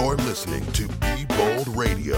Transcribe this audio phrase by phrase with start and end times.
[0.00, 2.16] You're listening to Be Bold Radio.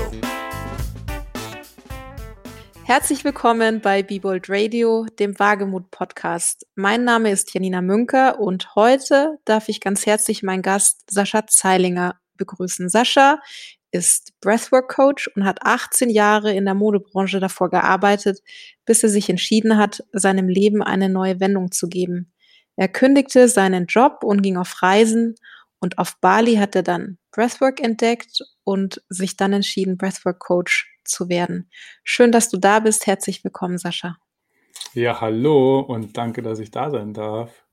[2.84, 6.64] Herzlich willkommen bei Be Bold Radio, dem Wagemut Podcast.
[6.76, 12.14] Mein Name ist Janina Münker und heute darf ich ganz herzlich meinen Gast Sascha Zeilinger
[12.36, 12.88] begrüßen.
[12.88, 13.40] Sascha
[13.90, 18.44] ist Breathwork Coach und hat 18 Jahre in der Modebranche davor gearbeitet,
[18.84, 22.32] bis er sich entschieden hat, seinem Leben eine neue Wendung zu geben.
[22.76, 25.34] Er kündigte seinen Job und ging auf Reisen
[25.82, 31.28] und auf Bali hat er dann Breathwork entdeckt und sich dann entschieden, Breathwork Coach zu
[31.28, 31.68] werden.
[32.04, 33.08] Schön, dass du da bist.
[33.08, 34.16] Herzlich willkommen, Sascha.
[34.94, 37.66] Ja, hallo und danke, dass ich da sein darf.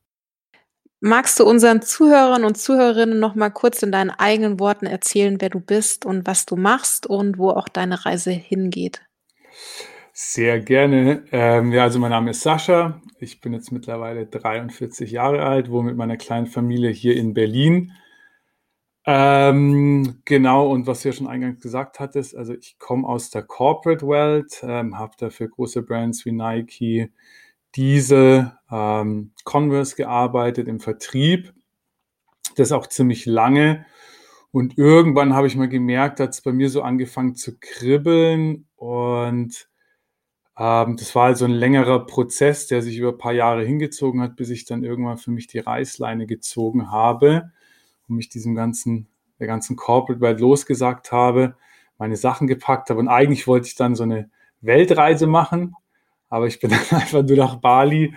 [1.01, 5.49] Magst du unseren Zuhörern und Zuhörerinnen noch mal kurz in deinen eigenen Worten erzählen, wer
[5.49, 9.01] du bist und was du machst und wo auch deine Reise hingeht?
[10.21, 11.23] Sehr gerne.
[11.31, 13.01] Ähm, ja, also mein Name ist Sascha.
[13.21, 17.93] Ich bin jetzt mittlerweile 43 Jahre alt, wohne mit meiner kleinen Familie hier in Berlin.
[19.05, 23.43] Ähm, genau, und was du ja schon eingangs gesagt hattest, also ich komme aus der
[23.43, 27.13] Corporate Welt, ähm, habe dafür große Brands wie Nike,
[27.75, 31.53] Diesel, ähm, Converse gearbeitet im Vertrieb.
[32.57, 33.85] Das auch ziemlich lange.
[34.51, 38.67] Und irgendwann habe ich mal gemerkt, hat es bei mir so angefangen zu kribbeln.
[38.75, 39.68] Und
[40.59, 44.49] das war also ein längerer Prozess, der sich über ein paar Jahre hingezogen hat, bis
[44.49, 47.53] ich dann irgendwann für mich die Reißleine gezogen habe
[48.09, 49.07] und mich diesem ganzen,
[49.39, 51.55] der ganzen Corporate Welt losgesagt habe,
[51.97, 52.99] meine Sachen gepackt habe.
[52.99, 55.75] Und eigentlich wollte ich dann so eine Weltreise machen,
[56.27, 58.13] aber ich bin dann einfach nur nach Bali,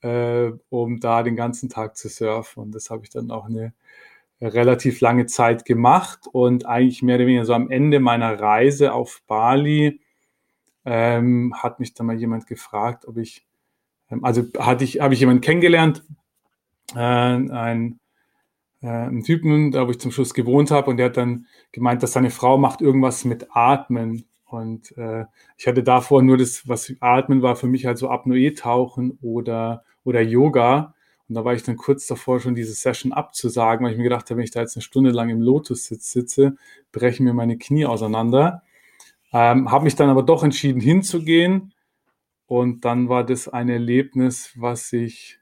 [0.00, 2.62] äh, um da den ganzen Tag zu surfen.
[2.62, 3.74] Und das habe ich dann auch eine
[4.40, 6.20] relativ lange Zeit gemacht.
[6.32, 10.00] Und eigentlich mehr oder weniger so am Ende meiner Reise auf Bali
[10.84, 13.46] ähm, hat mich dann mal jemand gefragt, ob ich,
[14.10, 16.04] ähm, also hatte ich, habe ich jemanden kennengelernt,
[16.94, 18.00] äh, ein
[18.82, 22.02] äh, einen Typen, da wo ich zum Schluss gewohnt habe, und der hat dann gemeint,
[22.02, 24.24] dass seine Frau macht irgendwas mit Atmen.
[24.44, 25.24] Und äh,
[25.56, 30.20] ich hatte davor nur das, was Atmen war für mich halt so Apnoe-Tauchen oder, oder
[30.20, 30.94] Yoga.
[31.28, 34.28] Und da war ich dann kurz davor, schon diese Session abzusagen, weil ich mir gedacht
[34.28, 36.56] habe, wenn ich da jetzt eine Stunde lang im Lotus-Sitz sitze,
[36.90, 38.62] brechen mir meine Knie auseinander.
[39.32, 41.72] Ähm, habe mich dann aber doch entschieden hinzugehen.
[42.46, 45.38] Und dann war das ein Erlebnis, was sich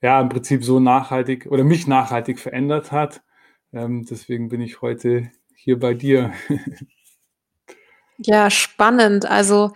[0.00, 3.22] ja im Prinzip so nachhaltig oder mich nachhaltig verändert hat.
[3.72, 6.32] Ähm, deswegen bin ich heute hier bei dir.
[8.18, 9.26] ja, spannend.
[9.26, 9.72] Also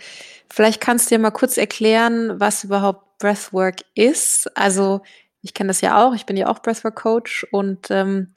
[0.48, 4.56] vielleicht kannst du dir mal kurz erklären, was überhaupt Breathwork ist.
[4.56, 5.00] Also
[5.42, 8.32] ich kenne das ja auch, ich bin ja auch Breathwork Coach und ähm,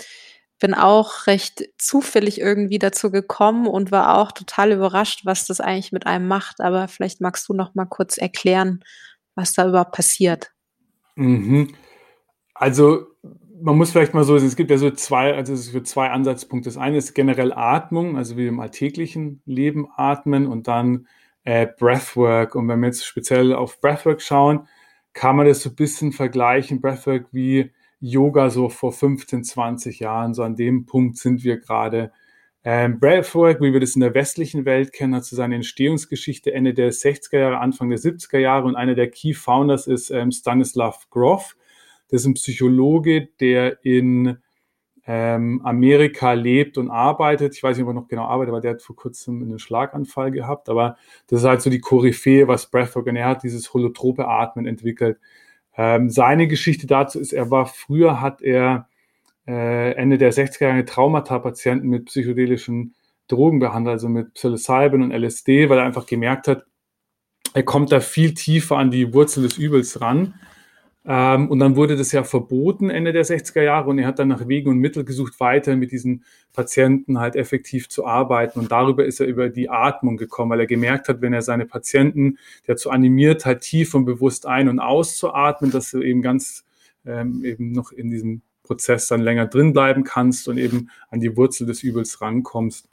[0.62, 5.92] bin auch recht zufällig irgendwie dazu gekommen und war auch total überrascht, was das eigentlich
[5.92, 6.62] mit einem macht.
[6.62, 8.82] Aber vielleicht magst du noch mal kurz erklären,
[9.36, 10.52] was da überhaupt passiert.
[11.16, 11.74] Mhm.
[12.54, 13.08] Also
[13.60, 16.70] man muss vielleicht mal so, es gibt ja so zwei, also es gibt zwei Ansatzpunkte.
[16.70, 21.08] Das eine ist generell Atmung, also wie im alltäglichen Leben atmen und dann
[21.44, 22.54] äh, Breathwork.
[22.54, 24.68] Und wenn wir jetzt speziell auf Breathwork schauen,
[25.14, 30.34] kann man das so ein bisschen vergleichen, Breathwork wie Yoga so vor 15, 20 Jahren.
[30.34, 32.12] So an dem Punkt sind wir gerade.
[32.64, 36.74] Ähm, Breathwork, wie wir das in der westlichen Welt kennen, hat so seine Entstehungsgeschichte Ende
[36.76, 41.10] der 60er Jahre, Anfang der 70er Jahre und einer der Key Founders ist ähm, Stanislav
[41.10, 41.56] Grof.
[42.10, 44.38] Das ist ein Psychologe, der in
[45.08, 47.56] ähm, Amerika lebt und arbeitet.
[47.56, 50.32] Ich weiß nicht, ob er noch genau arbeitet, aber der hat vor kurzem einen Schlaganfall
[50.32, 50.70] gehabt.
[50.70, 50.98] Aber
[51.28, 55.18] das ist halt so die Koryphäe, was Breathwork und er hat dieses holotrope Atmen entwickelt.
[55.78, 58.88] Ähm, seine Geschichte dazu ist, er war früher, hat er
[59.48, 62.96] äh, Ende der 60er Jahre Traumata-Patienten mit psychedelischen
[63.28, 66.66] Drogen behandelt, also mit Psilocybin und LSD, weil er einfach gemerkt hat,
[67.54, 70.36] er kommt da viel tiefer an die Wurzel des Übels ran.
[71.04, 74.28] Ähm, und dann wurde das ja verboten Ende der 60er Jahre und er hat dann
[74.28, 76.24] nach Wegen und Mitteln gesucht, weiter mit diesen
[76.54, 78.60] Patienten halt effektiv zu arbeiten.
[78.60, 81.66] Und darüber ist er über die Atmung gekommen, weil er gemerkt hat, wenn er seine
[81.66, 86.66] Patienten dazu animiert, halt tief und bewusst ein- und auszuatmen, dass du eben ganz
[87.06, 91.36] ähm, eben noch in diesem Prozess dann länger drin bleiben kannst und eben an die
[91.36, 92.88] Wurzel des Übels rankommst.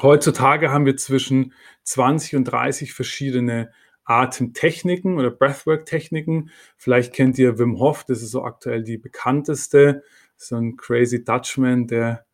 [0.00, 1.52] Heutzutage haben wir zwischen
[1.82, 3.72] 20 und 30 verschiedene
[4.04, 6.50] Atemtechniken oder Breathwork-Techniken.
[6.76, 10.02] Vielleicht kennt ihr Wim Hof, das ist so aktuell die bekannteste.
[10.36, 12.24] So ein crazy Dutchman, der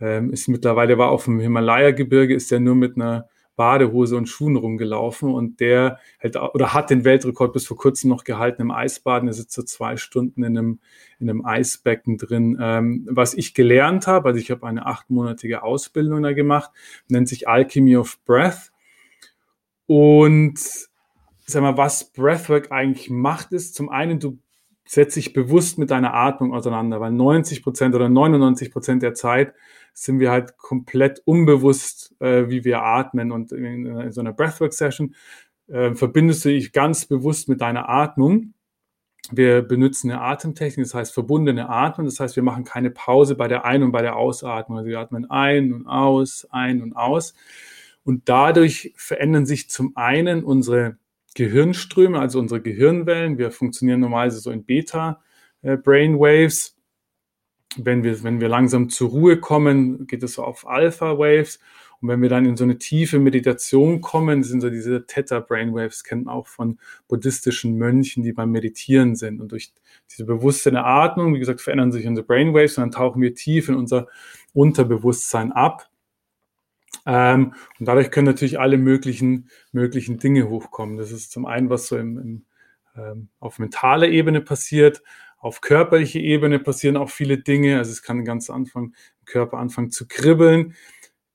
[0.00, 4.56] ähm, ist mittlerweile, war auf dem Himalaya-Gebirge, ist der nur mit einer Badehose und Schuhen
[4.56, 9.28] rumgelaufen und der hält, oder hat den Weltrekord bis vor kurzem noch gehalten im Eisbaden.
[9.28, 10.80] Er sitzt so zwei Stunden in einem,
[11.20, 12.58] in einem Eisbecken drin.
[12.60, 16.70] Ähm, was ich gelernt habe, also ich habe eine achtmonatige Ausbildung da gemacht,
[17.08, 18.72] nennt sich Alchemy of Breath.
[19.86, 20.58] Und
[21.52, 24.38] sag mal, was Breathwork eigentlich macht, ist zum einen, du
[24.86, 29.54] setz dich bewusst mit deiner Atmung auseinander, weil 90 Prozent oder 99 Prozent der Zeit
[29.94, 33.32] sind wir halt komplett unbewusst, äh, wie wir atmen.
[33.32, 35.14] Und in, in so einer Breathwork-Session
[35.68, 38.54] äh, verbindest du dich ganz bewusst mit deiner Atmung.
[39.30, 42.04] Wir benutzen eine Atemtechnik, das heißt verbundene Atmen.
[42.04, 44.78] Das heißt, wir machen keine Pause bei der Ein- und bei der Ausatmung.
[44.78, 47.34] Also wir atmen ein und aus, ein und aus.
[48.02, 50.98] Und dadurch verändern sich zum einen unsere
[51.34, 53.38] Gehirnströme, also unsere Gehirnwellen.
[53.38, 56.76] Wir funktionieren normalerweise so in Beta-Brainwaves.
[57.76, 61.58] Wenn wir, wenn wir langsam zur Ruhe kommen, geht es so auf Alpha-Waves.
[62.00, 66.26] Und wenn wir dann in so eine tiefe Meditation kommen, sind so diese Theta-Brainwaves, kennt
[66.26, 66.78] man auch von
[67.08, 69.40] buddhistischen Mönchen, die beim Meditieren sind.
[69.40, 69.72] Und durch
[70.10, 73.74] diese bewusste Atmung, wie gesagt, verändern sich unsere Brainwaves und dann tauchen wir tief in
[73.74, 74.06] unser
[74.52, 75.88] Unterbewusstsein ab.
[77.06, 80.96] Ähm, und dadurch können natürlich alle möglichen, möglichen Dinge hochkommen.
[80.96, 82.46] Das ist zum einen, was so im, im,
[82.96, 85.02] ähm, auf mentaler Ebene passiert.
[85.38, 87.78] Auf körperlicher Ebene passieren auch viele Dinge.
[87.78, 88.94] Also es kann ganz Anfang,
[89.26, 90.74] Körper anfangen zu kribbeln.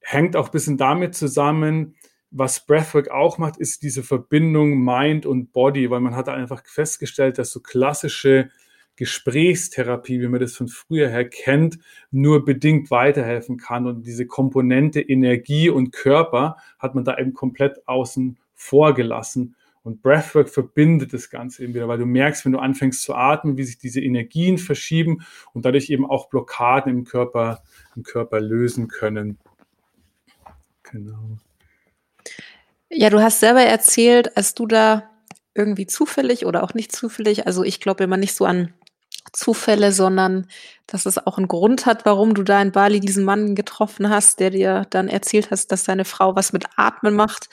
[0.01, 1.95] Hängt auch ein bisschen damit zusammen,
[2.31, 7.37] was Breathwork auch macht, ist diese Verbindung Mind und Body, weil man hat einfach festgestellt,
[7.37, 8.51] dass so klassische
[8.99, 11.79] Gesprächstherapie, wie man das von früher her kennt,
[12.11, 13.87] nur bedingt weiterhelfen kann.
[13.87, 19.55] Und diese Komponente Energie und Körper hat man da eben komplett außen vor gelassen.
[19.83, 23.55] Und Breathwork verbindet das Ganze eben wieder, weil du merkst, wenn du anfängst zu atmen,
[23.55, 25.23] wie sich diese Energien verschieben
[25.53, 27.63] und dadurch eben auch Blockaden im Körper,
[27.95, 29.37] im Körper lösen können.
[30.83, 31.37] Genau.
[32.89, 35.09] Ja, du hast selber erzählt, als du da
[35.55, 38.73] irgendwie zufällig oder auch nicht zufällig, also ich glaube immer nicht so an
[39.33, 40.47] Zufälle, sondern
[40.87, 44.39] dass es auch einen Grund hat, warum du da in Bali diesen Mann getroffen hast,
[44.39, 47.49] der dir dann erzählt hast, dass deine Frau was mit Atmen macht.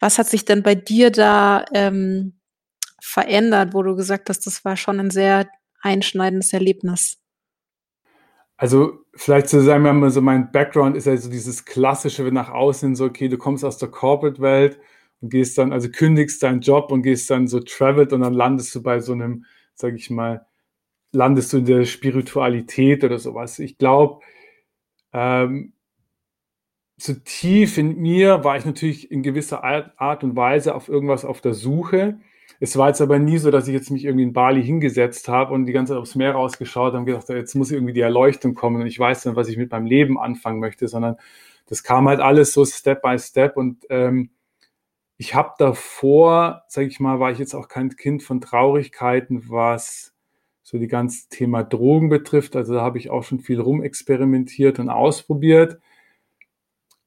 [0.00, 2.34] Was hat sich denn bei dir da ähm,
[3.00, 5.48] verändert, wo du gesagt hast, das war schon ein sehr
[5.80, 7.18] einschneidendes Erlebnis?
[8.56, 12.96] Also vielleicht zu sagen, wir so mein Background ist also dieses klassische, wenn nach außen
[12.96, 14.78] so, okay, du kommst aus der Corporate-Welt
[15.20, 18.74] und gehst dann, also kündigst deinen Job und gehst dann so traveled und dann landest
[18.74, 20.45] du bei so einem, sag ich mal,
[21.16, 23.58] landest du in der Spiritualität oder sowas.
[23.58, 24.20] Ich glaube,
[25.12, 25.72] ähm,
[26.98, 31.40] so tief in mir war ich natürlich in gewisser Art und Weise auf irgendwas auf
[31.40, 32.18] der Suche.
[32.58, 35.52] Es war jetzt aber nie so, dass ich jetzt mich irgendwie in Bali hingesetzt habe
[35.52, 38.54] und die ganze Zeit aufs Meer rausgeschaut habe und gedacht, jetzt muss irgendwie die Erleuchtung
[38.54, 41.16] kommen und ich weiß dann, was ich mit meinem Leben anfangen möchte, sondern
[41.66, 44.30] das kam halt alles so Step by Step und ähm,
[45.18, 50.15] ich habe davor, sage ich mal, war ich jetzt auch kein Kind von Traurigkeiten, was
[50.66, 52.56] so die ganze Thema Drogen betrifft.
[52.56, 55.78] Also da habe ich auch schon viel rumexperimentiert und ausprobiert.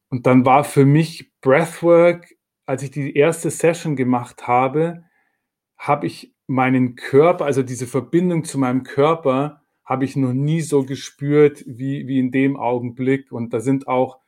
[0.07, 5.03] Und dann war für mich Breathwork, als ich die erste Session gemacht habe,
[5.77, 10.85] habe ich meinen Körper, also diese Verbindung zu meinem Körper, habe ich noch nie so
[10.85, 13.29] gespürt wie, wie in dem Augenblick.
[13.29, 14.19] Und da sind auch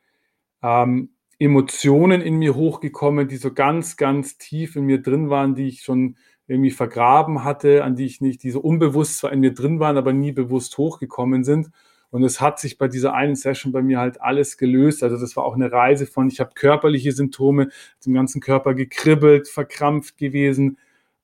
[0.61, 5.69] ähm, Emotionen in mir hochgekommen, die so ganz, ganz tief in mir drin waren, die
[5.69, 6.17] ich schon
[6.51, 9.98] irgendwie vergraben hatte, an die ich nicht, die so unbewusst zwar in mir drin waren,
[9.98, 11.71] aber nie bewusst hochgekommen sind.
[12.12, 15.01] Und es hat sich bei dieser einen Session bei mir halt alles gelöst.
[15.01, 17.69] Also das war auch eine Reise von, ich habe körperliche Symptome,
[18.00, 20.77] zum ganzen Körper gekribbelt, verkrampft gewesen,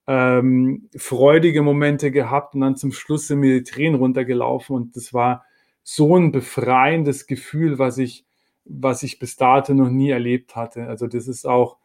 [0.08, 5.14] ähm, freudige Momente gehabt und dann zum Schluss sind mir die Tränen runtergelaufen und das
[5.14, 5.44] war
[5.84, 8.26] so ein befreiendes Gefühl, was ich,
[8.64, 10.88] was ich bis dato noch nie erlebt hatte.
[10.88, 11.78] Also das ist auch,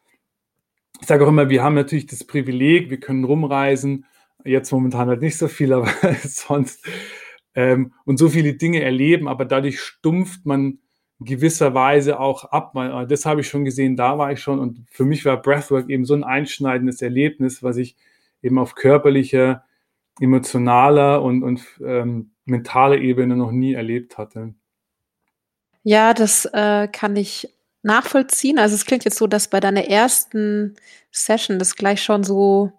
[1.02, 4.06] ich sage auch immer, wir haben natürlich das Privileg, wir können rumreisen,
[4.44, 5.90] jetzt momentan halt nicht so viel, aber
[6.22, 6.86] sonst
[7.56, 10.78] ähm, und so viele Dinge erleben, aber dadurch stumpft man
[11.18, 12.72] gewisserweise auch ab.
[13.08, 16.04] Das habe ich schon gesehen, da war ich schon und für mich war Breathwork eben
[16.04, 17.96] so ein einschneidendes Erlebnis, was ich
[18.40, 19.64] eben auf körperlicher,
[20.20, 24.54] emotionaler und, und ähm, mentaler Ebene noch nie erlebt hatte.
[25.82, 27.48] Ja, das äh, kann ich
[27.82, 28.58] nachvollziehen.
[28.58, 30.76] Also es klingt jetzt so, dass bei deiner ersten
[31.10, 32.72] Session das gleich schon so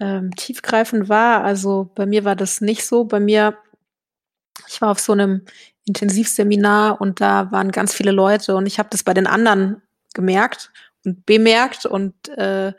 [0.00, 1.44] ähm, tiefgreifend war.
[1.44, 3.04] Also bei mir war das nicht so.
[3.04, 3.58] Bei mir,
[4.68, 5.42] ich war auf so einem
[5.84, 9.82] Intensivseminar und da waren ganz viele Leute und ich habe das bei den anderen
[10.14, 10.70] gemerkt
[11.04, 12.72] und bemerkt und äh,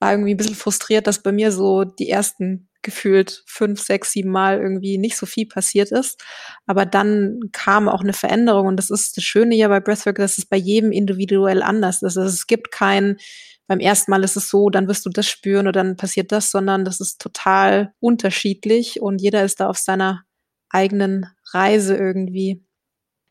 [0.00, 4.30] war irgendwie ein bisschen frustriert, dass bei mir so die ersten gefühlt fünf, sechs, sieben
[4.30, 6.22] Mal irgendwie nicht so viel passiert ist.
[6.66, 10.38] Aber dann kam auch eine Veränderung und das ist das Schöne hier bei Breathwork, dass
[10.38, 12.16] es bei jedem individuell anders ist.
[12.16, 13.18] Also es gibt kein,
[13.66, 16.50] beim ersten Mal ist es so, dann wirst du das spüren oder dann passiert das,
[16.50, 20.24] sondern das ist total unterschiedlich und jeder ist da auf seiner
[20.70, 22.64] eigenen Reise irgendwie.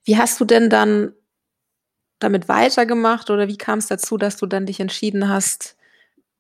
[0.04, 1.14] Wie hast du denn dann
[2.20, 5.77] damit weitergemacht oder wie kam es dazu, dass du dann dich entschieden hast,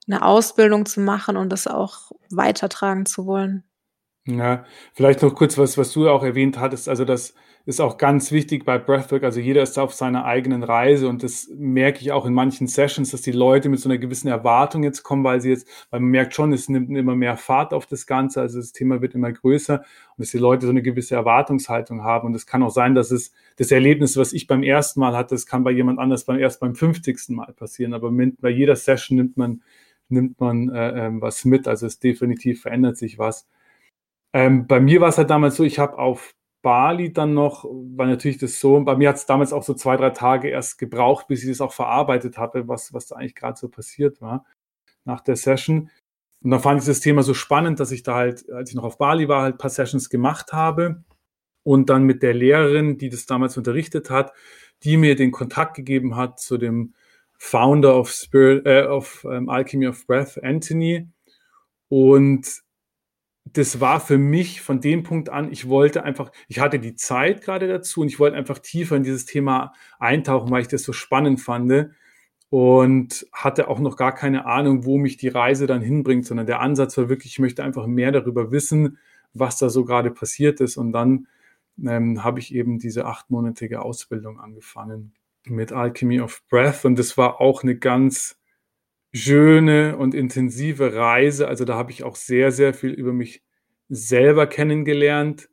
[0.07, 3.63] eine Ausbildung zu machen und das auch weitertragen zu wollen?
[4.25, 6.89] Ja, vielleicht noch kurz was, was du auch erwähnt hattest.
[6.89, 7.33] Also das
[7.67, 9.23] ist auch ganz wichtig bei Breathwork.
[9.23, 13.11] Also jeder ist auf seiner eigenen Reise und das merke ich auch in manchen Sessions,
[13.11, 16.09] dass die Leute mit so einer gewissen Erwartung jetzt kommen, weil sie jetzt, weil man
[16.09, 18.39] merkt schon, es nimmt immer mehr Fahrt auf das Ganze.
[18.39, 22.27] Also das Thema wird immer größer und dass die Leute so eine gewisse Erwartungshaltung haben.
[22.27, 25.35] Und es kann auch sein, dass es das Erlebnis, was ich beim ersten Mal hatte,
[25.35, 27.29] das kann bei jemand anders beim erst beim 50.
[27.29, 27.93] Mal passieren.
[27.93, 29.61] Aber mit, bei jeder Session nimmt man,
[30.09, 31.67] nimmt man äh, äh, was mit.
[31.67, 33.47] Also es definitiv verändert sich was.
[34.33, 38.07] Ähm, bei mir war es halt damals so, ich habe auf Bali dann noch, war
[38.07, 41.27] natürlich das so, bei mir hat es damals auch so zwei, drei Tage erst gebraucht,
[41.27, 44.45] bis ich das auch verarbeitet hatte, was, was da eigentlich gerade so passiert war
[45.05, 45.89] nach der Session.
[46.43, 48.83] Und dann fand ich das Thema so spannend, dass ich da halt, als ich noch
[48.83, 51.03] auf Bali war, halt ein paar Sessions gemacht habe
[51.63, 54.33] und dann mit der Lehrerin, die das damals unterrichtet hat,
[54.83, 56.93] die mir den Kontakt gegeben hat zu dem
[57.37, 61.07] Founder of Spirit, äh, of ähm, Alchemy of Breath, Anthony.
[61.89, 62.61] Und
[63.53, 67.41] das war für mich von dem Punkt an, ich wollte einfach, ich hatte die Zeit
[67.41, 70.93] gerade dazu und ich wollte einfach tiefer in dieses Thema eintauchen, weil ich das so
[70.93, 71.91] spannend fand.
[72.49, 76.61] Und hatte auch noch gar keine Ahnung, wo mich die Reise dann hinbringt, sondern der
[76.61, 78.97] Ansatz war wirklich, ich möchte einfach mehr darüber wissen,
[79.33, 80.77] was da so gerade passiert ist.
[80.77, 81.27] Und dann
[81.85, 85.13] ähm, habe ich eben diese achtmonatige Ausbildung angefangen
[85.49, 88.37] mit Alchemy of Breath und das war auch eine ganz
[89.13, 91.47] schöne und intensive Reise.
[91.47, 93.41] Also da habe ich auch sehr, sehr viel über mich
[93.89, 95.49] selber kennengelernt.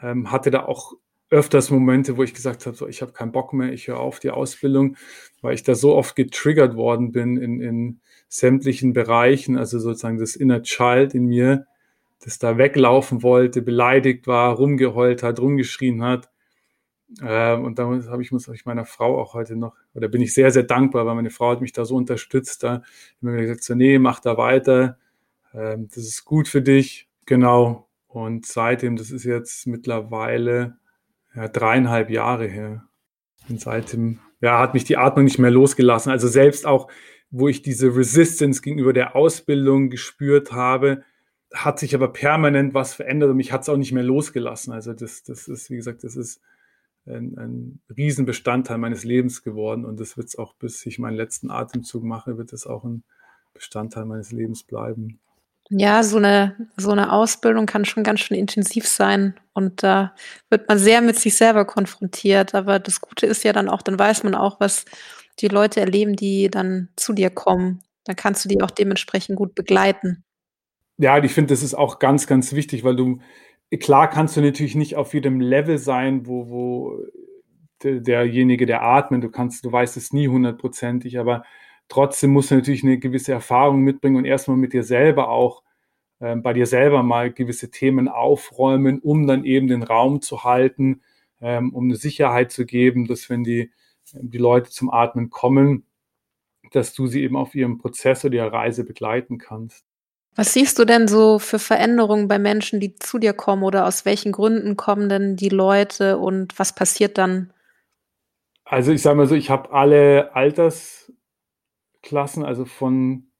[0.00, 0.94] Ähm, hatte da auch
[1.30, 4.18] öfters Momente, wo ich gesagt habe, so, ich habe keinen Bock mehr, ich höre auf
[4.18, 4.96] die Ausbildung,
[5.42, 10.36] weil ich da so oft getriggert worden bin in, in sämtlichen Bereichen, also sozusagen das
[10.36, 11.66] Inner Child in mir,
[12.24, 16.30] das da weglaufen wollte, beleidigt war, rumgeheult hat, rumgeschrien hat.
[17.22, 20.34] Ähm, und da habe ich, muss ich meiner Frau auch heute noch, oder bin ich
[20.34, 22.82] sehr, sehr dankbar, weil meine Frau hat mich da so unterstützt, da
[23.20, 24.98] immer wieder gesagt, so, nee, mach da weiter,
[25.54, 27.88] ähm, das ist gut für dich, genau.
[28.06, 30.78] Und seitdem, das ist jetzt mittlerweile
[31.34, 32.84] ja, dreieinhalb Jahre her.
[33.48, 36.10] Und seitdem, ja, hat mich die Atmung nicht mehr losgelassen.
[36.10, 36.88] Also selbst auch,
[37.30, 41.04] wo ich diese Resistance gegenüber der Ausbildung gespürt habe,
[41.52, 44.72] hat sich aber permanent was verändert und mich hat es auch nicht mehr losgelassen.
[44.72, 46.40] Also das, das ist, wie gesagt, das ist
[47.08, 51.50] ein, ein Riesenbestandteil meines Lebens geworden und das wird es auch, bis ich meinen letzten
[51.50, 53.04] Atemzug mache, wird es auch ein
[53.54, 55.18] Bestandteil meines Lebens bleiben.
[55.70, 60.14] Ja, so eine, so eine Ausbildung kann schon ganz schön intensiv sein und da
[60.48, 62.54] wird man sehr mit sich selber konfrontiert.
[62.54, 64.86] Aber das Gute ist ja dann auch, dann weiß man auch, was
[65.40, 67.82] die Leute erleben, die dann zu dir kommen.
[68.04, 70.24] Dann kannst du die auch dementsprechend gut begleiten.
[70.96, 73.20] Ja, ich finde, das ist auch ganz, ganz wichtig, weil du,
[73.76, 76.98] klar kannst du natürlich nicht auf jedem Level sein, wo, wo
[77.82, 81.44] derjenige, der atmet, du kannst, du weißt es nie hundertprozentig, aber
[81.88, 85.62] trotzdem musst du natürlich eine gewisse Erfahrung mitbringen und erstmal mit dir selber auch
[86.20, 91.02] äh, bei dir selber mal gewisse Themen aufräumen, um dann eben den Raum zu halten,
[91.40, 93.70] ähm, um eine Sicherheit zu geben, dass wenn die,
[94.12, 95.86] die Leute zum Atmen kommen,
[96.72, 99.87] dass du sie eben auf ihrem Prozess oder ihrer Reise begleiten kannst.
[100.38, 104.04] Was siehst du denn so für Veränderungen bei Menschen, die zu dir kommen oder aus
[104.04, 107.52] welchen Gründen kommen denn die Leute und was passiert dann?
[108.64, 113.32] Also ich sage mal so, ich habe alle Altersklassen, also von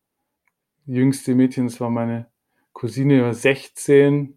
[0.86, 2.26] jüngste Mädchen, das war meine
[2.72, 4.36] Cousine, war 16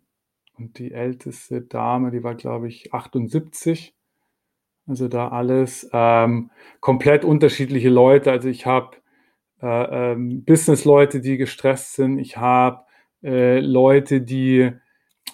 [0.55, 3.95] und die älteste Dame, die war glaube ich 78.
[4.85, 8.29] Also da alles ähm, komplett unterschiedliche Leute.
[8.29, 9.00] Also ich habe
[9.61, 12.19] äh, ähm, Business-Leute, die gestresst sind.
[12.19, 12.83] Ich habe
[13.23, 14.71] äh, Leute, die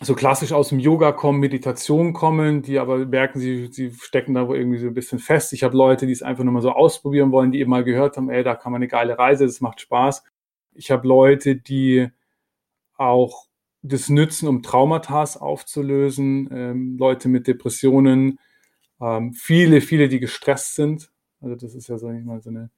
[0.01, 4.47] so klassisch aus dem Yoga kommen, Meditation kommen, die aber merken, sie, sie stecken da
[4.47, 5.53] irgendwie so ein bisschen fest.
[5.53, 8.17] Ich habe Leute, die es einfach nur mal so ausprobieren wollen, die eben mal gehört
[8.17, 10.23] haben, ey, da kann man eine geile Reise, das macht Spaß.
[10.73, 12.09] Ich habe Leute, die
[12.95, 13.47] auch
[13.81, 18.39] das nützen, um Traumata aufzulösen, ähm, Leute mit Depressionen,
[19.01, 21.11] ähm, viele, viele, die gestresst sind.
[21.41, 22.69] Also das ist ja, sag ich mal, so eine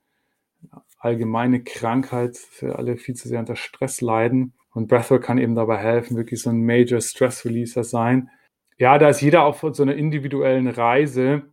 [1.00, 4.54] allgemeine Krankheit, für alle viel zu sehr unter Stress leiden.
[4.74, 8.30] Und Breathwork kann eben dabei helfen, wirklich so ein Major Stress Releaser sein.
[8.78, 11.44] Ja, da ist jeder auf so einer individuellen Reise.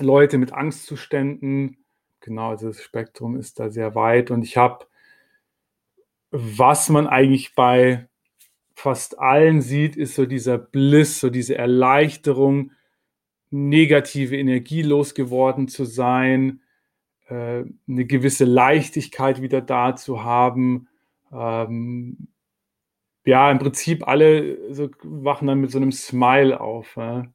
[0.00, 1.84] Leute mit Angstzuständen,
[2.20, 4.30] genau, also das Spektrum ist da sehr weit.
[4.30, 4.86] Und ich habe,
[6.30, 8.08] was man eigentlich bei
[8.74, 12.72] fast allen sieht, ist so dieser Bliss, so diese Erleichterung,
[13.50, 16.61] negative Energie losgeworden zu sein,
[17.32, 20.88] äh, eine gewisse Leichtigkeit wieder da zu haben.
[21.32, 22.28] Ähm,
[23.24, 26.96] ja, im Prinzip alle so wachen dann mit so einem Smile auf.
[26.96, 27.26] Ja.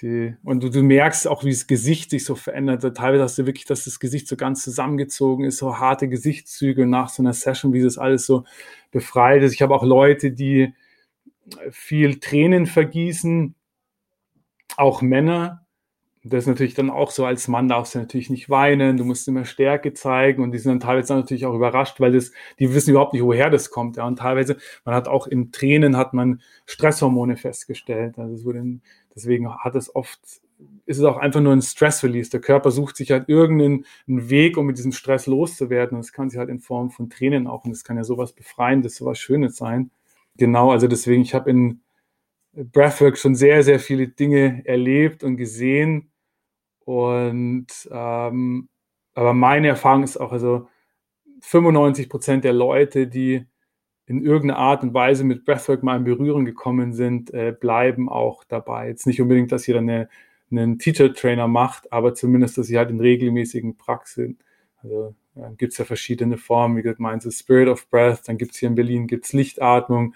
[0.00, 2.82] Die, und du, du, merkst auch, wie das Gesicht sich so verändert.
[2.96, 7.08] Teilweise hast du wirklich, dass das Gesicht so ganz zusammengezogen ist, so harte Gesichtszüge nach
[7.08, 8.44] so einer Session, wie das alles so
[8.90, 9.52] befreit ist.
[9.52, 10.74] Ich habe auch Leute, die
[11.70, 13.54] viel Tränen vergießen,
[14.76, 15.61] auch Männer.
[16.24, 19.26] Das ist natürlich dann auch so, als Mann darfst du natürlich nicht weinen, du musst
[19.26, 22.90] immer Stärke zeigen und die sind dann teilweise natürlich auch überrascht, weil das, die wissen
[22.90, 23.96] überhaupt nicht, woher das kommt.
[23.96, 24.06] Ja.
[24.06, 28.18] Und teilweise, man hat auch in Tränen hat man Stresshormone festgestellt.
[28.18, 28.78] Also es wurde,
[29.16, 30.20] deswegen hat es oft,
[30.86, 32.30] ist es auch einfach nur ein Stress-Release.
[32.30, 35.96] Der Körper sucht sich halt irgendeinen Weg, um mit diesem Stress loszuwerden.
[35.96, 38.32] Und das kann sich halt in Form von Tränen auch, und das kann ja sowas
[38.32, 39.90] Befreiendes, sowas Schönes sein.
[40.36, 41.80] Genau, also deswegen, ich habe in
[42.52, 46.11] Breathwork schon sehr, sehr viele Dinge erlebt und gesehen.
[46.84, 48.68] Und ähm,
[49.14, 50.68] aber meine Erfahrung ist auch, also
[51.40, 53.44] 95 Prozent der Leute, die
[54.06, 58.44] in irgendeiner Art und Weise mit Breathwork mal in Berührung gekommen sind, äh, bleiben auch
[58.44, 58.88] dabei.
[58.88, 60.08] Jetzt nicht unbedingt, dass jeder eine,
[60.50, 64.38] einen Teacher-Trainer macht, aber zumindest, dass sie halt in regelmäßigen Praxen,
[64.82, 68.38] also ja, gibt es ja verschiedene Formen, wie gesagt, meinst du Spirit of Breath, dann
[68.38, 70.14] gibt es hier in Berlin gibt's Lichtatmung,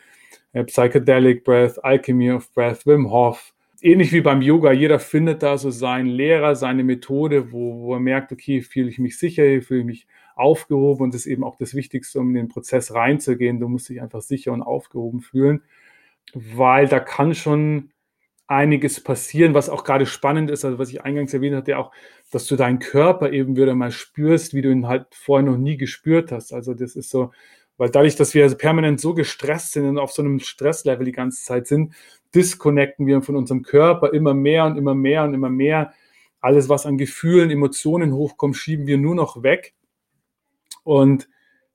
[0.53, 3.55] äh, Psychedelic Breath, Alchemy of Breath, Wim Hof.
[3.83, 8.01] Ähnlich wie beim Yoga, jeder findet da so seinen Lehrer, seine Methode, wo, wo er
[8.01, 11.57] merkt, okay, fühle ich mich sicher, fühle ich mich aufgehoben und das ist eben auch
[11.57, 13.61] das Wichtigste, um in den Prozess reinzugehen.
[13.61, 15.63] Du musst dich einfach sicher und aufgehoben fühlen,
[16.35, 17.91] weil da kann schon
[18.47, 21.91] einiges passieren, was auch gerade spannend ist, also was ich eingangs erwähnt hatte, auch,
[22.31, 25.77] dass du deinen Körper eben wieder mal spürst, wie du ihn halt vorher noch nie
[25.77, 26.53] gespürt hast.
[26.53, 27.33] Also das ist so,
[27.77, 31.45] weil dadurch, dass wir permanent so gestresst sind und auf so einem Stresslevel die ganze
[31.45, 31.95] Zeit sind,
[32.37, 35.93] disconnecten wir von unserem Körper immer mehr und immer mehr und immer mehr.
[36.41, 39.75] Alles, was an Gefühlen, Emotionen hochkommt, schieben wir nur noch weg.
[40.85, 41.29] Und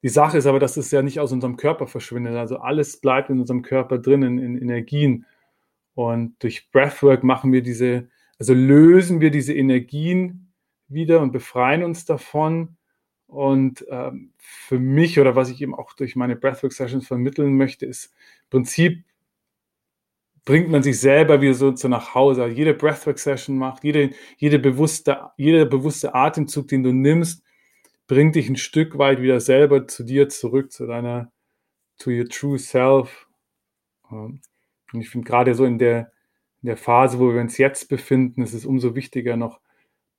[0.03, 2.35] die Sache ist aber, dass es ja nicht aus unserem Körper verschwindet.
[2.35, 5.25] Also alles bleibt in unserem Körper drinnen, in Energien.
[5.95, 8.07] Und durch Breathwork machen wir diese,
[8.39, 10.53] also lösen wir diese Energien
[10.87, 12.77] wieder und befreien uns davon
[13.31, 18.13] und ähm, für mich oder was ich eben auch durch meine Breathwork-Sessions vermitteln möchte, ist
[18.43, 19.05] im Prinzip
[20.45, 22.43] bringt man sich selber wieder so, so nach Hause.
[22.43, 27.43] Also jede Breathwork-Session macht, jede, jede bewusste, jeder bewusste Atemzug, den du nimmst,
[28.07, 31.31] bringt dich ein Stück weit wieder selber zu dir zurück, zu deiner,
[31.97, 33.27] to your true self.
[34.09, 34.41] Und
[34.93, 36.11] ich finde gerade so in der,
[36.61, 39.61] in der Phase, wo wir uns jetzt befinden, ist es umso wichtiger, noch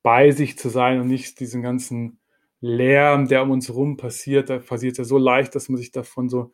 [0.03, 2.21] bei sich zu sein und nicht diesen ganzen
[2.61, 6.29] Lärm, der um uns herum passiert, da passiert ja so leicht, dass man sich davon
[6.29, 6.53] so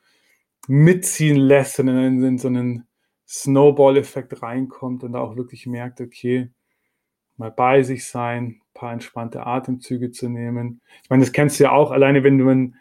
[0.67, 2.88] mitziehen lässt und in, in so einen
[3.29, 6.51] Snowball-Effekt reinkommt und da auch wirklich merkt, okay,
[7.37, 10.81] mal bei sich sein, ein paar entspannte Atemzüge zu nehmen.
[11.03, 12.77] Ich meine, das kennst du ja auch, alleine wenn man,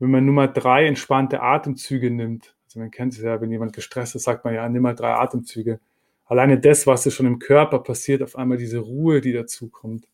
[0.00, 2.56] wenn man nur mal drei entspannte Atemzüge nimmt.
[2.66, 5.14] Also man kennt es ja, wenn jemand gestresst ist, sagt man ja, nimm mal drei
[5.14, 5.80] Atemzüge.
[6.26, 10.08] Alleine das, was schon im Körper passiert, auf einmal diese Ruhe, die dazukommt.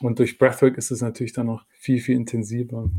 [0.00, 2.90] Und durch Breathwork ist es natürlich dann noch viel, viel intensiver.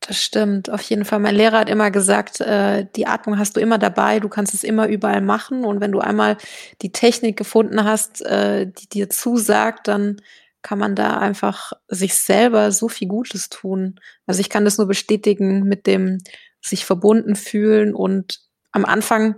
[0.00, 1.18] Das stimmt, auf jeden Fall.
[1.18, 4.64] Mein Lehrer hat immer gesagt, äh, die Atmung hast du immer dabei, du kannst es
[4.64, 5.64] immer überall machen.
[5.64, 6.38] Und wenn du einmal
[6.80, 10.16] die Technik gefunden hast, äh, die dir zusagt, dann
[10.62, 14.00] kann man da einfach sich selber so viel Gutes tun.
[14.26, 16.18] Also ich kann das nur bestätigen mit dem
[16.62, 17.94] sich verbunden fühlen.
[17.94, 18.40] Und
[18.72, 19.36] am Anfang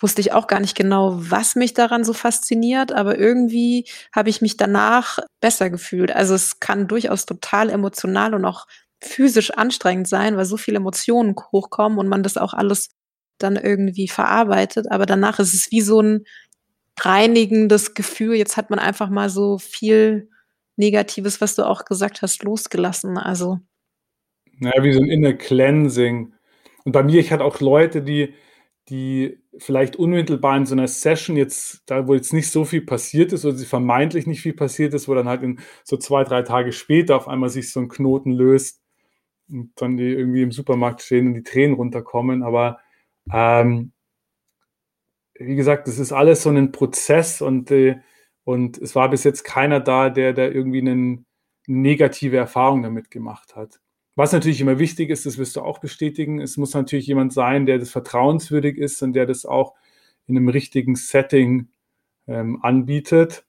[0.00, 4.40] wusste ich auch gar nicht genau, was mich daran so fasziniert, aber irgendwie habe ich
[4.40, 6.10] mich danach besser gefühlt.
[6.10, 8.66] Also es kann durchaus total emotional und auch
[9.02, 12.90] physisch anstrengend sein, weil so viele Emotionen hochkommen und man das auch alles
[13.38, 14.90] dann irgendwie verarbeitet.
[14.90, 16.24] Aber danach ist es wie so ein
[17.00, 18.34] reinigendes Gefühl.
[18.34, 20.28] Jetzt hat man einfach mal so viel
[20.76, 23.16] Negatives, was du auch gesagt hast, losgelassen.
[23.16, 23.58] Also.
[24.58, 26.34] Naja, wie so ein Inner Cleansing.
[26.84, 28.34] Und bei mir, ich hatte auch Leute, die,
[28.88, 33.32] die vielleicht unmittelbar in so einer Session jetzt, da wo jetzt nicht so viel passiert
[33.32, 36.42] ist oder sie vermeintlich nicht viel passiert ist, wo dann halt in so zwei, drei
[36.42, 38.79] Tage später auf einmal sich so ein Knoten löst
[39.50, 42.42] und dann die irgendwie im Supermarkt stehen und die Tränen runterkommen.
[42.42, 42.78] Aber
[43.32, 43.92] ähm,
[45.34, 47.96] wie gesagt, das ist alles so ein Prozess und, äh,
[48.44, 51.24] und es war bis jetzt keiner da, der da irgendwie eine
[51.66, 53.80] negative Erfahrung damit gemacht hat.
[54.16, 57.64] Was natürlich immer wichtig ist, das wirst du auch bestätigen, es muss natürlich jemand sein,
[57.64, 59.74] der das vertrauenswürdig ist und der das auch
[60.26, 61.68] in einem richtigen Setting
[62.26, 63.46] ähm, anbietet.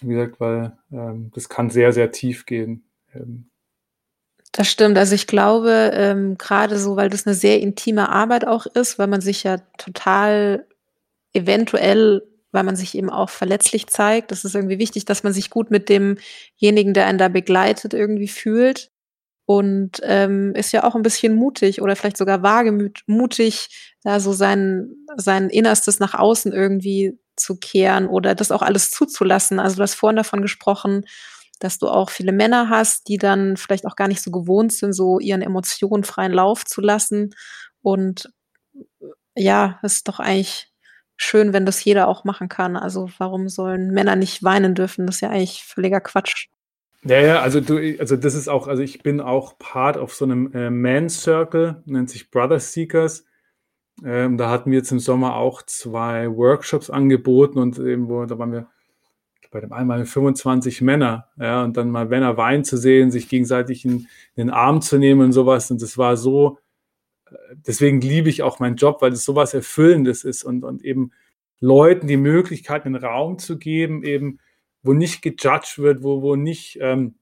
[0.00, 2.84] Wie gesagt, weil ähm, das kann sehr, sehr tief gehen.
[3.14, 3.49] Ähm.
[4.52, 4.98] Das stimmt.
[4.98, 9.06] Also ich glaube, ähm, gerade so, weil das eine sehr intime Arbeit auch ist, weil
[9.06, 10.66] man sich ja total
[11.32, 14.32] eventuell, weil man sich eben auch verletzlich zeigt.
[14.32, 18.28] Das ist irgendwie wichtig, dass man sich gut mit demjenigen, der einen da begleitet, irgendwie
[18.28, 18.90] fühlt
[19.46, 24.90] und ähm, ist ja auch ein bisschen mutig oder vielleicht sogar wagemutig, da so sein,
[25.16, 29.60] sein Innerstes nach außen irgendwie zu kehren oder das auch alles zuzulassen.
[29.60, 31.04] Also du hast vorhin davon gesprochen,
[31.60, 34.92] dass du auch viele Männer hast, die dann vielleicht auch gar nicht so gewohnt sind,
[34.92, 37.34] so ihren Emotionen freien Lauf zu lassen.
[37.82, 38.32] Und
[39.36, 40.72] ja, das ist doch eigentlich
[41.16, 42.76] schön, wenn das jeder auch machen kann.
[42.76, 45.06] Also warum sollen Männer nicht weinen dürfen?
[45.06, 46.48] Das ist ja eigentlich völliger Quatsch.
[47.02, 50.26] Ja, ja, also du, also das ist auch, also ich bin auch Part auf so
[50.26, 53.24] einem äh, Man Circle, nennt sich Brother Seekers.
[54.04, 58.38] Ähm, da hatten wir jetzt im Sommer auch zwei Workshops angeboten und eben, wo, da
[58.38, 58.68] waren wir
[59.50, 63.28] bei dem einen mal 25 Männer, ja, und dann mal Männer weinen zu sehen, sich
[63.28, 65.70] gegenseitig in, in, den Arm zu nehmen und sowas.
[65.70, 66.58] Und das war so,
[67.26, 67.34] äh,
[67.66, 71.12] deswegen liebe ich auch meinen Job, weil es sowas Erfüllendes ist und, und eben
[71.58, 74.38] Leuten die Möglichkeit, einen Raum zu geben, eben,
[74.82, 77.16] wo nicht gejudged wird, wo, wo nicht, ähm,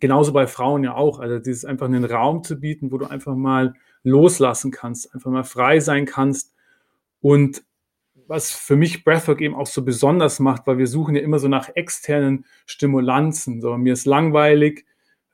[0.00, 3.34] genauso bei Frauen ja auch, also dieses einfach einen Raum zu bieten, wo du einfach
[3.34, 6.54] mal loslassen kannst, einfach mal frei sein kannst
[7.20, 7.64] und
[8.28, 11.48] was für mich Breathwork eben auch so besonders macht, weil wir suchen ja immer so
[11.48, 13.60] nach externen Stimulanzen.
[13.60, 14.84] So, mir ist langweilig,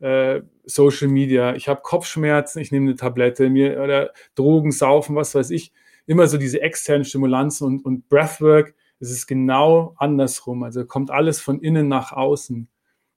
[0.00, 5.34] äh, Social Media, ich habe Kopfschmerzen, ich nehme eine Tablette, mir oder Drogen, Saufen, was
[5.34, 5.72] weiß ich.
[6.06, 10.62] Immer so diese externen Stimulanzen und, und Breathwork, es ist genau andersrum.
[10.62, 12.68] Also kommt alles von innen nach außen.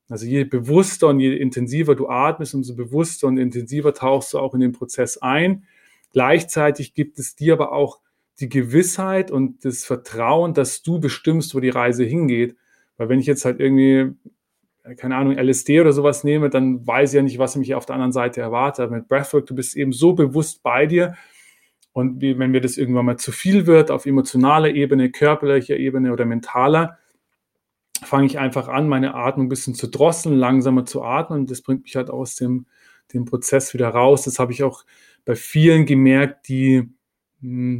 [0.07, 4.53] Also je bewusster und je intensiver du atmest, umso bewusster und intensiver tauchst du auch
[4.53, 5.65] in den Prozess ein.
[6.13, 7.99] Gleichzeitig gibt es dir aber auch
[8.39, 12.55] die Gewissheit und das Vertrauen, dass du bestimmst, wo die Reise hingeht.
[12.97, 14.13] Weil wenn ich jetzt halt irgendwie,
[14.97, 17.95] keine Ahnung, LSD oder sowas nehme, dann weiß ich ja nicht, was mich auf der
[17.95, 18.91] anderen Seite erwartet.
[18.91, 21.15] Mit Breathwork, du bist eben so bewusst bei dir.
[21.93, 26.25] Und wenn mir das irgendwann mal zu viel wird, auf emotionaler Ebene, körperlicher Ebene oder
[26.25, 26.97] mentaler,
[28.03, 31.41] fange ich einfach an, meine Atmung ein bisschen zu drosseln, langsamer zu atmen.
[31.41, 32.65] Und das bringt mich halt aus dem,
[33.13, 34.23] dem Prozess wieder raus.
[34.23, 34.83] Das habe ich auch
[35.23, 36.89] bei vielen gemerkt, die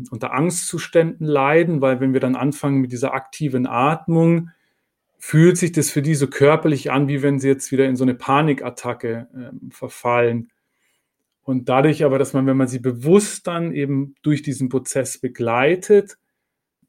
[0.10, 4.50] unter Angstzuständen leiden, weil wenn wir dann anfangen mit dieser aktiven Atmung,
[5.18, 8.04] fühlt sich das für die so körperlich an, wie wenn sie jetzt wieder in so
[8.04, 10.52] eine Panikattacke äh, verfallen.
[11.42, 16.18] Und dadurch aber, dass man, wenn man sie bewusst dann eben durch diesen Prozess begleitet,